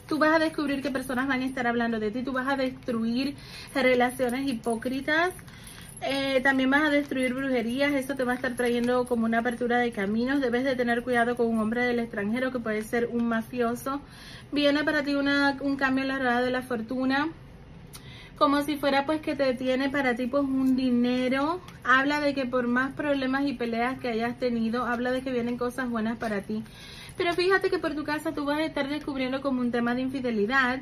Tú 0.10 0.18
vas 0.18 0.36
a 0.36 0.40
descubrir 0.40 0.82
que 0.82 0.90
personas 0.90 1.28
van 1.28 1.42
a 1.42 1.46
estar 1.46 1.68
hablando 1.68 2.00
de 2.00 2.12
ti. 2.12 2.24
Tú 2.24 2.34
vas 2.34 2.48
a 2.48 2.58
destruir 2.58 3.36
relaciones 3.74 4.50
hipócritas. 4.50 5.32
Eh, 6.02 6.40
también 6.42 6.70
vas 6.70 6.84
a 6.84 6.90
destruir 6.90 7.34
brujerías, 7.34 7.92
eso 7.92 8.16
te 8.16 8.24
va 8.24 8.32
a 8.32 8.36
estar 8.36 8.56
trayendo 8.56 9.06
como 9.06 9.26
una 9.26 9.40
apertura 9.40 9.78
de 9.78 9.92
caminos. 9.92 10.40
Debes 10.40 10.64
de 10.64 10.76
tener 10.76 11.04
cuidado 11.04 11.36
con 11.36 11.48
un 11.48 11.60
hombre 11.60 11.84
del 11.84 12.00
extranjero 12.00 12.52
que 12.52 12.60
puede 12.60 12.84
ser 12.84 13.10
un 13.12 13.28
mafioso. 13.28 14.02
Viene 14.52 14.84
para 14.84 15.04
ti 15.04 15.16
una, 15.16 15.58
un 15.62 15.76
cambio 15.76 16.04
en 16.04 16.08
la 16.08 16.18
rueda 16.18 16.42
de 16.42 16.52
la 16.52 16.62
fortuna. 16.62 17.30
Como 18.40 18.62
si 18.62 18.78
fuera 18.78 19.06
pues 19.06 19.20
que 19.20 19.36
te 19.36 19.54
tiene 19.54 19.90
para 19.90 20.16
ti 20.16 20.26
pues 20.26 20.44
un 20.44 20.78
dinero. 20.78 21.60
Habla 21.84 22.22
de 22.22 22.34
que 22.34 22.46
por 22.46 22.68
más 22.68 22.94
problemas 22.94 23.46
y 23.46 23.52
peleas 23.52 24.00
que 24.00 24.08
hayas 24.08 24.40
tenido, 24.40 24.86
habla 24.86 25.12
de 25.12 25.22
que 25.22 25.30
vienen 25.30 25.58
cosas 25.58 25.90
buenas 25.90 26.18
para 26.18 26.42
ti. 26.42 26.64
Pero 27.18 27.34
fíjate 27.34 27.70
que 27.70 27.80
por 27.80 27.96
tu 27.96 28.06
casa 28.06 28.32
tú 28.32 28.46
vas 28.46 28.60
a 28.60 28.64
estar 28.64 28.88
descubriendo 28.88 29.42
como 29.42 29.60
un 29.60 29.72
tema 29.72 29.94
de 29.94 30.04
infidelidad, 30.04 30.80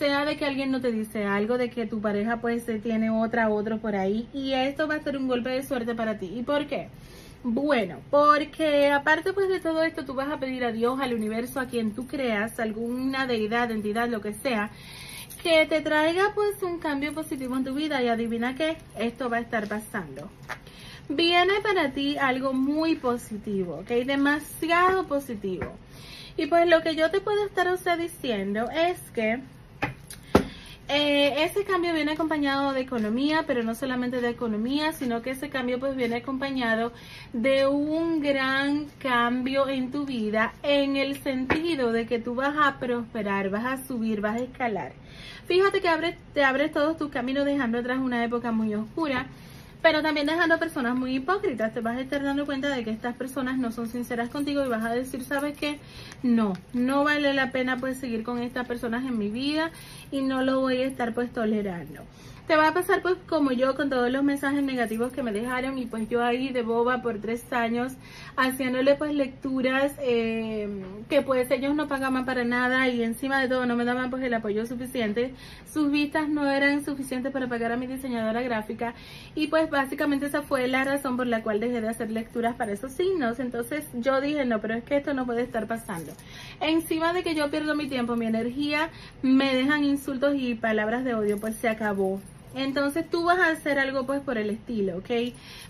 sea 0.00 0.24
de 0.24 0.36
que 0.36 0.46
alguien 0.46 0.72
no 0.72 0.80
te 0.80 0.90
dice 0.90 1.26
algo, 1.26 1.58
de 1.58 1.70
que 1.70 1.86
tu 1.86 2.00
pareja 2.00 2.40
pues 2.40 2.66
tiene 2.82 3.08
otra, 3.08 3.50
otro 3.50 3.78
por 3.78 3.94
ahí. 3.94 4.28
Y 4.34 4.54
esto 4.54 4.88
va 4.88 4.96
a 4.96 5.00
ser 5.00 5.16
un 5.16 5.28
golpe 5.28 5.50
de 5.50 5.62
suerte 5.62 5.94
para 5.94 6.18
ti. 6.18 6.32
¿Y 6.34 6.42
por 6.42 6.66
qué? 6.66 6.88
Bueno, 7.44 7.98
porque 8.10 8.90
aparte 8.90 9.32
pues 9.32 9.48
de 9.48 9.60
todo 9.60 9.84
esto 9.84 10.04
tú 10.04 10.14
vas 10.14 10.28
a 10.32 10.40
pedir 10.40 10.64
a 10.64 10.72
Dios, 10.72 10.98
al 11.00 11.14
universo, 11.14 11.60
a 11.60 11.66
quien 11.66 11.94
tú 11.94 12.08
creas, 12.08 12.58
alguna 12.58 13.28
deidad, 13.28 13.70
entidad, 13.70 14.08
lo 14.08 14.20
que 14.20 14.34
sea, 14.34 14.72
que 15.42 15.66
te 15.66 15.80
traiga 15.80 16.32
pues 16.34 16.62
un 16.62 16.78
cambio 16.78 17.12
positivo 17.12 17.56
en 17.56 17.64
tu 17.64 17.74
vida 17.74 18.02
y 18.02 18.08
adivina 18.08 18.54
qué, 18.54 18.76
esto 18.98 19.28
va 19.30 19.38
a 19.38 19.40
estar 19.40 19.68
pasando 19.68 20.30
viene 21.08 21.60
para 21.62 21.92
ti 21.92 22.16
algo 22.18 22.52
muy 22.52 22.96
positivo, 22.96 23.78
¿ok? 23.80 23.88
Demasiado 24.04 25.06
positivo. 25.06 25.72
Y 26.36 26.46
pues 26.46 26.68
lo 26.68 26.82
que 26.82 26.96
yo 26.96 27.10
te 27.10 27.20
puedo 27.20 27.46
estar 27.46 27.72
usted 27.72 27.98
diciendo 27.98 28.68
es 28.70 28.98
que 29.12 29.40
eh, 30.88 31.44
ese 31.44 31.64
cambio 31.64 31.92
viene 31.92 32.12
acompañado 32.12 32.72
de 32.72 32.80
economía, 32.80 33.44
pero 33.46 33.64
no 33.64 33.74
solamente 33.74 34.20
de 34.20 34.28
economía, 34.28 34.92
sino 34.92 35.20
que 35.20 35.30
ese 35.30 35.48
cambio 35.48 35.80
pues 35.80 35.96
viene 35.96 36.16
acompañado 36.16 36.92
de 37.32 37.66
un 37.66 38.20
gran 38.20 38.86
cambio 38.98 39.68
en 39.68 39.90
tu 39.90 40.06
vida 40.06 40.52
en 40.62 40.96
el 40.96 41.20
sentido 41.22 41.90
de 41.90 42.06
que 42.06 42.20
tú 42.20 42.36
vas 42.36 42.54
a 42.56 42.78
prosperar, 42.78 43.50
vas 43.50 43.64
a 43.64 43.84
subir, 43.84 44.20
vas 44.20 44.40
a 44.40 44.44
escalar. 44.44 44.92
Fíjate 45.46 45.80
que 45.80 46.16
te 46.34 46.44
abres 46.44 46.72
todos 46.72 46.96
tus 46.96 47.10
caminos 47.10 47.44
dejando 47.44 47.78
atrás 47.78 47.98
una 47.98 48.24
época 48.24 48.52
muy 48.52 48.74
oscura 48.74 49.26
pero 49.82 50.02
también 50.02 50.26
dejando 50.26 50.58
personas 50.58 50.96
muy 50.96 51.16
hipócritas. 51.16 51.72
Te 51.72 51.80
vas 51.80 51.96
a 51.96 52.00
estar 52.00 52.22
dando 52.22 52.46
cuenta 52.46 52.68
de 52.68 52.84
que 52.84 52.90
estas 52.90 53.14
personas 53.14 53.58
no 53.58 53.72
son 53.72 53.88
sinceras 53.88 54.28
contigo 54.28 54.64
y 54.64 54.68
vas 54.68 54.84
a 54.84 54.92
decir, 54.92 55.22
¿sabes 55.22 55.56
qué? 55.56 55.78
No, 56.22 56.54
no 56.72 57.04
vale 57.04 57.32
la 57.34 57.52
pena 57.52 57.76
pues 57.78 57.98
seguir 57.98 58.22
con 58.22 58.38
estas 58.38 58.66
personas 58.66 59.04
en 59.04 59.18
mi 59.18 59.30
vida 59.30 59.70
y 60.10 60.22
no 60.22 60.42
lo 60.42 60.60
voy 60.60 60.78
a 60.78 60.86
estar 60.86 61.14
pues 61.14 61.32
tolerando 61.32 62.02
te 62.46 62.56
va 62.56 62.68
a 62.68 62.74
pasar 62.74 63.02
pues 63.02 63.16
como 63.28 63.50
yo 63.50 63.74
con 63.74 63.90
todos 63.90 64.10
los 64.10 64.22
mensajes 64.22 64.62
negativos 64.62 65.12
que 65.12 65.22
me 65.22 65.32
dejaron 65.32 65.78
y 65.78 65.86
pues 65.86 66.08
yo 66.08 66.22
ahí 66.22 66.50
de 66.50 66.62
boba 66.62 67.02
por 67.02 67.18
tres 67.20 67.52
años 67.52 67.94
haciéndole 68.36 68.94
pues 68.94 69.12
lecturas 69.14 69.92
eh, 69.98 70.68
que 71.08 71.22
pues 71.22 71.50
ellos 71.50 71.74
no 71.74 71.88
pagaban 71.88 72.24
para 72.24 72.44
nada 72.44 72.88
y 72.88 73.02
encima 73.02 73.40
de 73.40 73.48
todo 73.48 73.66
no 73.66 73.74
me 73.74 73.84
daban 73.84 74.10
pues 74.10 74.22
el 74.22 74.32
apoyo 74.34 74.64
suficiente. 74.66 75.34
Sus 75.72 75.90
vistas 75.90 76.28
no 76.28 76.48
eran 76.48 76.84
suficientes 76.84 77.32
para 77.32 77.48
pagar 77.48 77.72
a 77.72 77.76
mi 77.76 77.86
diseñadora 77.88 78.42
gráfica 78.42 78.94
y 79.34 79.48
pues 79.48 79.68
básicamente 79.68 80.26
esa 80.26 80.42
fue 80.42 80.68
la 80.68 80.84
razón 80.84 81.16
por 81.16 81.26
la 81.26 81.42
cual 81.42 81.58
dejé 81.58 81.80
de 81.80 81.88
hacer 81.88 82.10
lecturas 82.10 82.54
para 82.54 82.72
esos 82.72 82.92
signos. 82.92 83.40
Entonces 83.40 83.86
yo 83.94 84.20
dije 84.20 84.44
no 84.44 84.60
pero 84.60 84.74
es 84.74 84.84
que 84.84 84.96
esto 84.96 85.14
no 85.14 85.26
puede 85.26 85.42
estar 85.42 85.66
pasando 85.66 86.12
encima 86.60 87.12
de 87.12 87.22
que 87.22 87.34
yo 87.34 87.50
pierdo 87.50 87.74
mi 87.74 87.88
tiempo 87.88 88.16
mi 88.16 88.26
energía 88.26 88.90
me 89.22 89.54
dejan 89.54 89.84
insultos 89.84 90.34
y 90.36 90.54
palabras 90.54 91.04
de 91.04 91.14
odio 91.14 91.38
pues 91.38 91.56
se 91.56 91.68
acabó 91.68 92.20
entonces 92.56 93.08
tú 93.08 93.24
vas 93.24 93.38
a 93.38 93.50
hacer 93.50 93.78
algo 93.78 94.06
pues 94.06 94.20
por 94.20 94.38
el 94.38 94.48
estilo, 94.48 94.98
¿ok? 94.98 95.10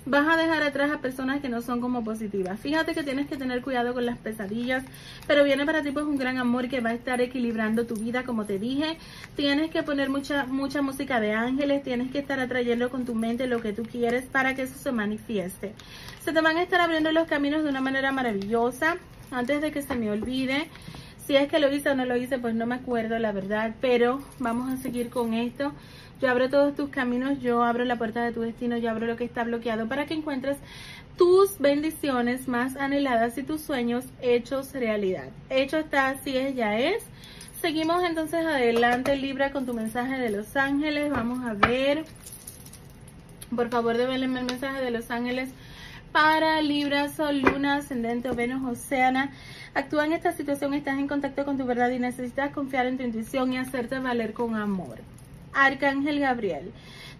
Vas 0.06 0.28
a 0.28 0.36
dejar 0.36 0.62
atrás 0.62 0.92
a 0.92 1.00
personas 1.00 1.40
que 1.40 1.48
no 1.48 1.60
son 1.60 1.80
como 1.80 2.04
positivas. 2.04 2.60
Fíjate 2.60 2.94
que 2.94 3.02
tienes 3.02 3.26
que 3.26 3.36
tener 3.36 3.60
cuidado 3.60 3.92
con 3.92 4.06
las 4.06 4.18
pesadillas, 4.18 4.84
pero 5.26 5.42
viene 5.42 5.66
para 5.66 5.82
ti 5.82 5.90
pues 5.90 6.04
un 6.06 6.16
gran 6.16 6.38
amor 6.38 6.68
que 6.68 6.80
va 6.80 6.90
a 6.90 6.94
estar 6.94 7.20
equilibrando 7.20 7.86
tu 7.86 7.96
vida, 7.96 8.22
como 8.22 8.44
te 8.46 8.60
dije. 8.60 8.98
Tienes 9.34 9.70
que 9.70 9.82
poner 9.82 10.10
mucha, 10.10 10.46
mucha 10.46 10.80
música 10.80 11.18
de 11.18 11.32
ángeles, 11.32 11.82
tienes 11.82 12.12
que 12.12 12.20
estar 12.20 12.38
atrayendo 12.38 12.88
con 12.88 13.04
tu 13.04 13.16
mente 13.16 13.48
lo 13.48 13.60
que 13.60 13.72
tú 13.72 13.82
quieres 13.82 14.26
para 14.26 14.54
que 14.54 14.62
eso 14.62 14.78
se 14.78 14.92
manifieste. 14.92 15.74
Se 16.24 16.32
te 16.32 16.40
van 16.40 16.56
a 16.56 16.62
estar 16.62 16.80
abriendo 16.80 17.10
los 17.10 17.26
caminos 17.26 17.64
de 17.64 17.70
una 17.70 17.80
manera 17.80 18.12
maravillosa. 18.12 18.96
Antes 19.32 19.60
de 19.60 19.72
que 19.72 19.82
se 19.82 19.96
me 19.96 20.08
olvide, 20.08 20.68
si 21.26 21.34
es 21.34 21.48
que 21.48 21.58
lo 21.58 21.72
hice 21.74 21.90
o 21.90 21.96
no 21.96 22.04
lo 22.04 22.16
hice, 22.16 22.38
pues 22.38 22.54
no 22.54 22.66
me 22.66 22.76
acuerdo 22.76 23.18
la 23.18 23.32
verdad, 23.32 23.74
pero 23.80 24.22
vamos 24.38 24.72
a 24.72 24.76
seguir 24.76 25.10
con 25.10 25.34
esto. 25.34 25.72
Yo 26.20 26.30
abro 26.30 26.48
todos 26.48 26.74
tus 26.74 26.88
caminos, 26.88 27.40
yo 27.40 27.62
abro 27.62 27.84
la 27.84 27.96
puerta 27.96 28.24
de 28.24 28.32
tu 28.32 28.40
destino, 28.40 28.78
yo 28.78 28.90
abro 28.90 29.06
lo 29.06 29.16
que 29.16 29.24
está 29.24 29.44
bloqueado 29.44 29.86
para 29.86 30.06
que 30.06 30.14
encuentres 30.14 30.56
tus 31.18 31.58
bendiciones 31.58 32.48
más 32.48 32.76
anheladas 32.76 33.36
y 33.36 33.42
tus 33.42 33.60
sueños 33.60 34.04
hechos 34.22 34.72
realidad. 34.72 35.28
Hecho 35.50 35.78
está, 35.78 36.08
así 36.08 36.36
es, 36.36 36.54
ya 36.54 36.78
es. 36.78 37.04
Seguimos 37.60 38.02
entonces 38.02 38.46
adelante, 38.46 39.16
Libra, 39.16 39.50
con 39.50 39.66
tu 39.66 39.74
mensaje 39.74 40.18
de 40.18 40.30
Los 40.30 40.56
Ángeles. 40.56 41.10
Vamos 41.10 41.44
a 41.44 41.54
ver. 41.54 42.04
Por 43.54 43.68
favor, 43.68 43.96
develenme 43.96 44.40
el 44.40 44.46
mensaje 44.46 44.80
de 44.82 44.90
Los 44.90 45.10
Ángeles 45.10 45.50
para 46.12 46.62
Libra, 46.62 47.08
Sol, 47.10 47.40
Luna, 47.40 47.76
Ascendente 47.76 48.30
Venus, 48.30 48.62
Oceana. 48.66 49.32
Actúa 49.74 50.06
en 50.06 50.12
esta 50.12 50.32
situación, 50.32 50.72
estás 50.72 50.98
en 50.98 51.08
contacto 51.08 51.44
con 51.44 51.58
tu 51.58 51.66
verdad 51.66 51.90
y 51.90 51.98
necesitas 51.98 52.52
confiar 52.52 52.86
en 52.86 52.96
tu 52.96 53.02
intuición 53.04 53.52
y 53.52 53.58
hacerte 53.58 53.98
valer 53.98 54.32
con 54.32 54.54
amor. 54.54 54.98
Arcángel 55.56 56.20
Gabriel. 56.20 56.72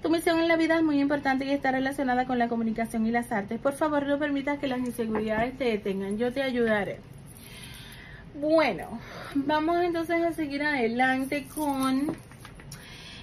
Tu 0.03 0.11
misión 0.11 0.39
en 0.39 0.47
la 0.47 0.57
vida 0.57 0.77
es 0.77 0.83
muy 0.83 1.01
importante 1.01 1.47
y 1.47 1.51
está 1.51 1.73
relacionada 1.73 2.27
con 2.27 2.39
la 2.39 2.49
comunicación 2.49 3.07
y 3.07 3.11
las 3.11 3.33
artes. 3.33 3.59
Por 3.59 3.73
favor, 3.73 4.07
no 4.07 4.19
permitas 4.19 4.59
que 4.59 4.69
las 4.69 4.79
inseguridades 4.79 5.57
te 5.57 5.65
detengan. 5.65 6.19
Yo 6.19 6.33
te 6.33 6.43
ayudaré. 6.43 7.01
Bueno, 8.39 9.01
vamos 9.35 9.83
entonces 9.83 10.23
a 10.23 10.33
seguir 10.33 10.63
adelante 10.63 11.47
con 11.55 12.15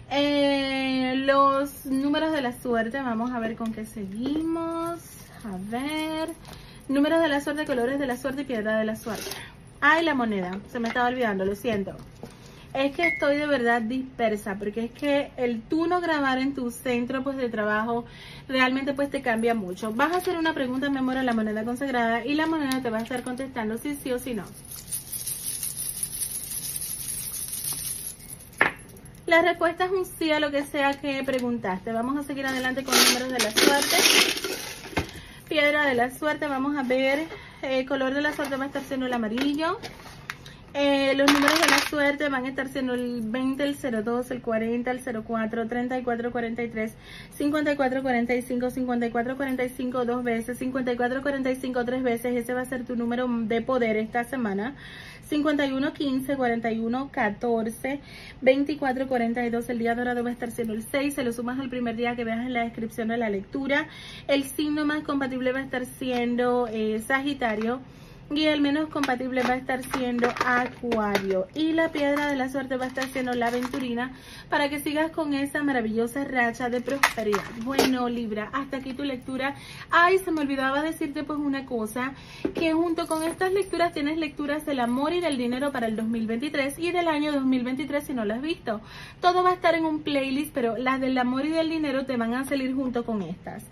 eh, 0.10 1.14
los 1.18 1.86
números 1.86 2.32
de 2.32 2.42
la 2.42 2.60
suerte. 2.60 3.00
Vamos 3.00 3.32
a 3.32 3.40
ver 3.40 3.56
con 3.56 3.72
qué 3.72 3.86
seguimos. 3.86 5.00
A 5.46 5.58
ver. 5.70 6.30
Números 6.90 7.22
de 7.22 7.30
la 7.30 7.40
suerte, 7.40 7.66
colores 7.66 8.00
de 8.00 8.08
la 8.08 8.18
suerte 8.18 8.42
y 8.42 8.46
piedra 8.46 8.78
de 8.78 8.86
la 8.86 8.96
suerte. 8.96 9.30
Ay, 9.80 10.04
la 10.04 10.16
moneda. 10.16 10.60
Se 10.72 10.80
me 10.80 10.88
estaba 10.88 11.08
olvidando, 11.08 11.46
lo 11.46 11.56
siento 11.56 11.96
es 12.74 12.96
que 12.96 13.08
estoy 13.08 13.38
de 13.38 13.46
verdad 13.46 13.82
dispersa, 13.82 14.56
porque 14.56 14.86
es 14.86 14.92
que 14.92 15.32
el 15.38 15.62
tú 15.62 15.88
no 15.88 16.02
grabar 16.02 16.40
en 16.40 16.56
tu 16.56 16.72
centro 16.72 17.24
pues 17.24 17.38
de 17.38 17.50
trabajo 17.50 18.06
realmente 18.48 18.94
pues 18.94 19.10
te 19.10 19.22
cambia 19.22 19.54
mucho. 19.54 19.94
Vas 19.94 20.14
a 20.14 20.18
hacer 20.18 20.38
una 20.38 20.54
pregunta 20.54 20.88
en 20.88 20.94
memoria 20.94 21.22
a 21.22 21.24
la 21.24 21.34
moneda 21.34 21.64
consagrada 21.64 22.26
y 22.26 22.34
la 22.34 22.48
moneda 22.48 22.82
te 22.82 22.90
va 22.90 22.98
a 22.98 23.02
estar 23.02 23.22
contestando 23.24 23.78
si 23.78 23.96
sí 23.96 24.12
o 24.12 24.20
si 24.20 24.34
no. 24.34 24.44
La 29.26 29.42
respuesta 29.42 29.86
es 29.86 29.92
un 29.92 30.06
sí 30.06 30.32
a 30.32 30.40
lo 30.40 30.52
que 30.52 30.64
sea 30.64 31.00
que 31.00 31.24
preguntaste. 31.24 31.92
Vamos 31.92 32.18
a 32.18 32.24
seguir 32.24 32.46
adelante 32.46 32.84
con 32.84 32.94
números 32.94 33.32
de 33.32 33.40
la 33.40 33.52
suerte. 33.52 33.96
Piedra 35.48 35.86
de 35.86 35.94
la 35.94 36.12
suerte, 36.12 36.48
vamos 36.48 36.76
a 36.78 36.84
ver. 36.84 37.28
El 37.62 37.80
eh, 37.80 37.86
color 37.86 38.14
de 38.14 38.22
la 38.22 38.34
suerte 38.34 38.58
va 38.58 38.66
a 38.66 38.68
estar 38.68 38.84
siendo 38.84 39.06
el 39.06 39.14
amarillo. 39.14 39.80
Eh, 40.76 41.14
los 41.16 41.32
números 41.32 41.62
de 41.62 41.68
la 41.68 41.78
suerte 41.78 42.30
van 42.30 42.46
a 42.46 42.50
estar 42.50 42.68
siendo 42.68 42.96
el 42.96 43.22
20, 43.22 43.64
el 43.64 43.76
02, 44.04 44.32
el 44.32 44.42
40, 44.42 44.90
el 44.90 45.02
04, 45.24 45.68
34, 45.68 46.32
43, 46.32 46.94
54, 47.30 48.02
45, 48.02 48.70
54, 48.72 49.38
45 49.38 50.06
dos 50.06 50.24
veces, 50.24 50.58
54, 50.58 51.22
45 51.22 51.86
tres 51.86 52.02
veces. 52.02 52.36
Ese 52.36 52.54
va 52.56 52.62
a 52.62 52.66
ser 52.66 52.86
tu 52.86 52.96
número 52.96 53.28
de 53.28 53.62
poder 53.62 53.98
esta 53.98 54.24
semana. 54.24 54.74
51, 55.30 55.94
15, 55.94 56.36
41, 56.36 57.10
14, 57.12 58.00
24, 58.42 59.08
42. 59.08 59.70
El 59.70 59.80
día 59.80 59.94
dorado 59.94 60.24
va 60.24 60.30
a 60.32 60.34
estar 60.34 60.50
siendo 60.50 60.74
el 60.74 60.82
6. 60.82 61.14
Se 61.14 61.24
lo 61.24 61.34
sumas 61.34 61.60
al 61.60 61.70
primer 61.70 61.96
día 61.96 62.16
que 62.16 62.24
veas 62.24 62.46
en 62.46 62.54
la 62.54 62.64
descripción 62.64 63.10
de 63.10 63.18
la 63.18 63.30
lectura. 63.30 63.88
El 64.28 64.44
signo 64.44 64.86
más 64.86 65.04
compatible 65.04 65.52
va 65.52 65.60
a 65.60 65.64
estar 65.64 65.86
siendo 65.86 66.68
eh, 66.68 67.00
Sagitario 67.06 67.80
y 68.38 68.46
el 68.46 68.62
menos 68.62 68.90
compatible 68.90 69.44
va 69.44 69.54
a 69.54 69.58
estar 69.58 69.82
siendo 69.84 70.28
Acuario 70.46 71.48
y 71.54 71.74
la 71.74 71.92
piedra 71.92 72.28
de 72.28 72.36
la 72.36 72.50
suerte 72.50 72.78
va 72.78 72.86
a 72.86 72.88
estar 72.88 73.06
siendo 73.06 73.34
la 73.34 73.48
aventurina 73.48 74.12
para 74.50 74.70
que 74.70 74.80
sigas 74.80 75.12
con 75.12 75.34
esa 75.34 75.62
maravillosa 75.64 76.24
racha 76.24 76.70
de 76.70 76.82
prosperidad. 76.82 77.44
Bueno 77.64 78.10
Libra, 78.10 78.50
hasta 78.54 78.78
aquí 78.78 78.94
tu 78.94 79.04
lectura. 79.04 79.56
Ay, 79.92 80.18
se 80.20 80.32
me 80.32 80.42
olvidaba 80.42 80.82
decirte 80.82 81.24
pues 81.24 81.40
una 81.40 81.66
cosa, 81.66 82.14
que 82.56 82.74
junto 82.74 83.08
con 83.08 83.24
estas 83.24 83.52
lecturas 83.52 83.94
tienes 83.94 84.18
lecturas 84.18 84.66
del 84.66 84.80
amor 84.80 85.14
y 85.14 85.20
del 85.20 85.38
dinero 85.38 85.72
para 85.72 85.88
el 85.88 85.96
2023 85.96 86.80
y 86.80 86.92
del 86.92 87.08
año 87.08 87.32
2023 87.32 88.04
si 88.04 88.14
no 88.14 88.26
lo 88.26 88.34
has 88.34 88.42
visto. 88.42 88.82
Todo 89.22 89.44
va 89.44 89.52
a 89.52 89.54
estar 89.54 89.76
en 89.76 89.86
un 89.86 90.02
playlist, 90.02 90.54
pero 90.54 90.78
las 90.78 91.00
del 91.00 91.18
amor 91.18 91.46
y 91.46 91.50
del 91.50 91.70
dinero 91.70 92.06
te 92.06 92.18
van 92.18 92.34
a 92.34 92.46
salir 92.46 92.74
junto 92.74 93.06
con 93.06 93.22
estas. 93.22 93.64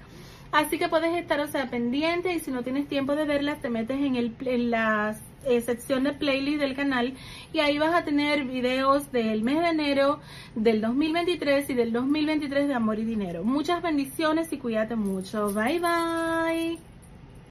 Así 0.52 0.78
que 0.78 0.90
puedes 0.90 1.16
estar, 1.16 1.40
o 1.40 1.48
sea, 1.48 1.70
pendiente 1.70 2.34
y 2.34 2.40
si 2.40 2.52
no 2.52 2.64
tienes 2.64 2.88
tiempo 2.88 3.16
de 3.16 3.26
verlas, 3.26 3.62
te 3.62 3.70
metes 3.70 4.02
en, 4.02 4.16
el, 4.16 4.36
en 4.42 4.70
la 4.70 5.18
eh, 5.46 5.62
sección 5.62 6.04
de 6.04 6.12
playlist 6.12 6.60
del 6.60 6.76
canal 6.76 7.14
y 7.54 7.60
ahí 7.60 7.78
vas 7.78 7.96
a 7.96 8.04
tener 8.04 8.44
videos 8.44 9.12
del 9.12 9.44
mes 9.44 9.62
de 9.62 9.70
enero 9.70 10.20
del 10.56 10.82
2023 10.82 11.70
y 11.70 11.74
del 11.74 11.94
2023 11.94 12.68
de 12.68 12.74
amor 12.74 13.00
y 13.00 13.06
dinero. 13.06 13.44
Muchas 13.44 13.82
bendiciones 13.82 14.52
y 14.52 14.58
cuídate 14.58 14.96
mucho. 14.96 15.54
Bye 15.54 15.80
bye. 15.80 16.91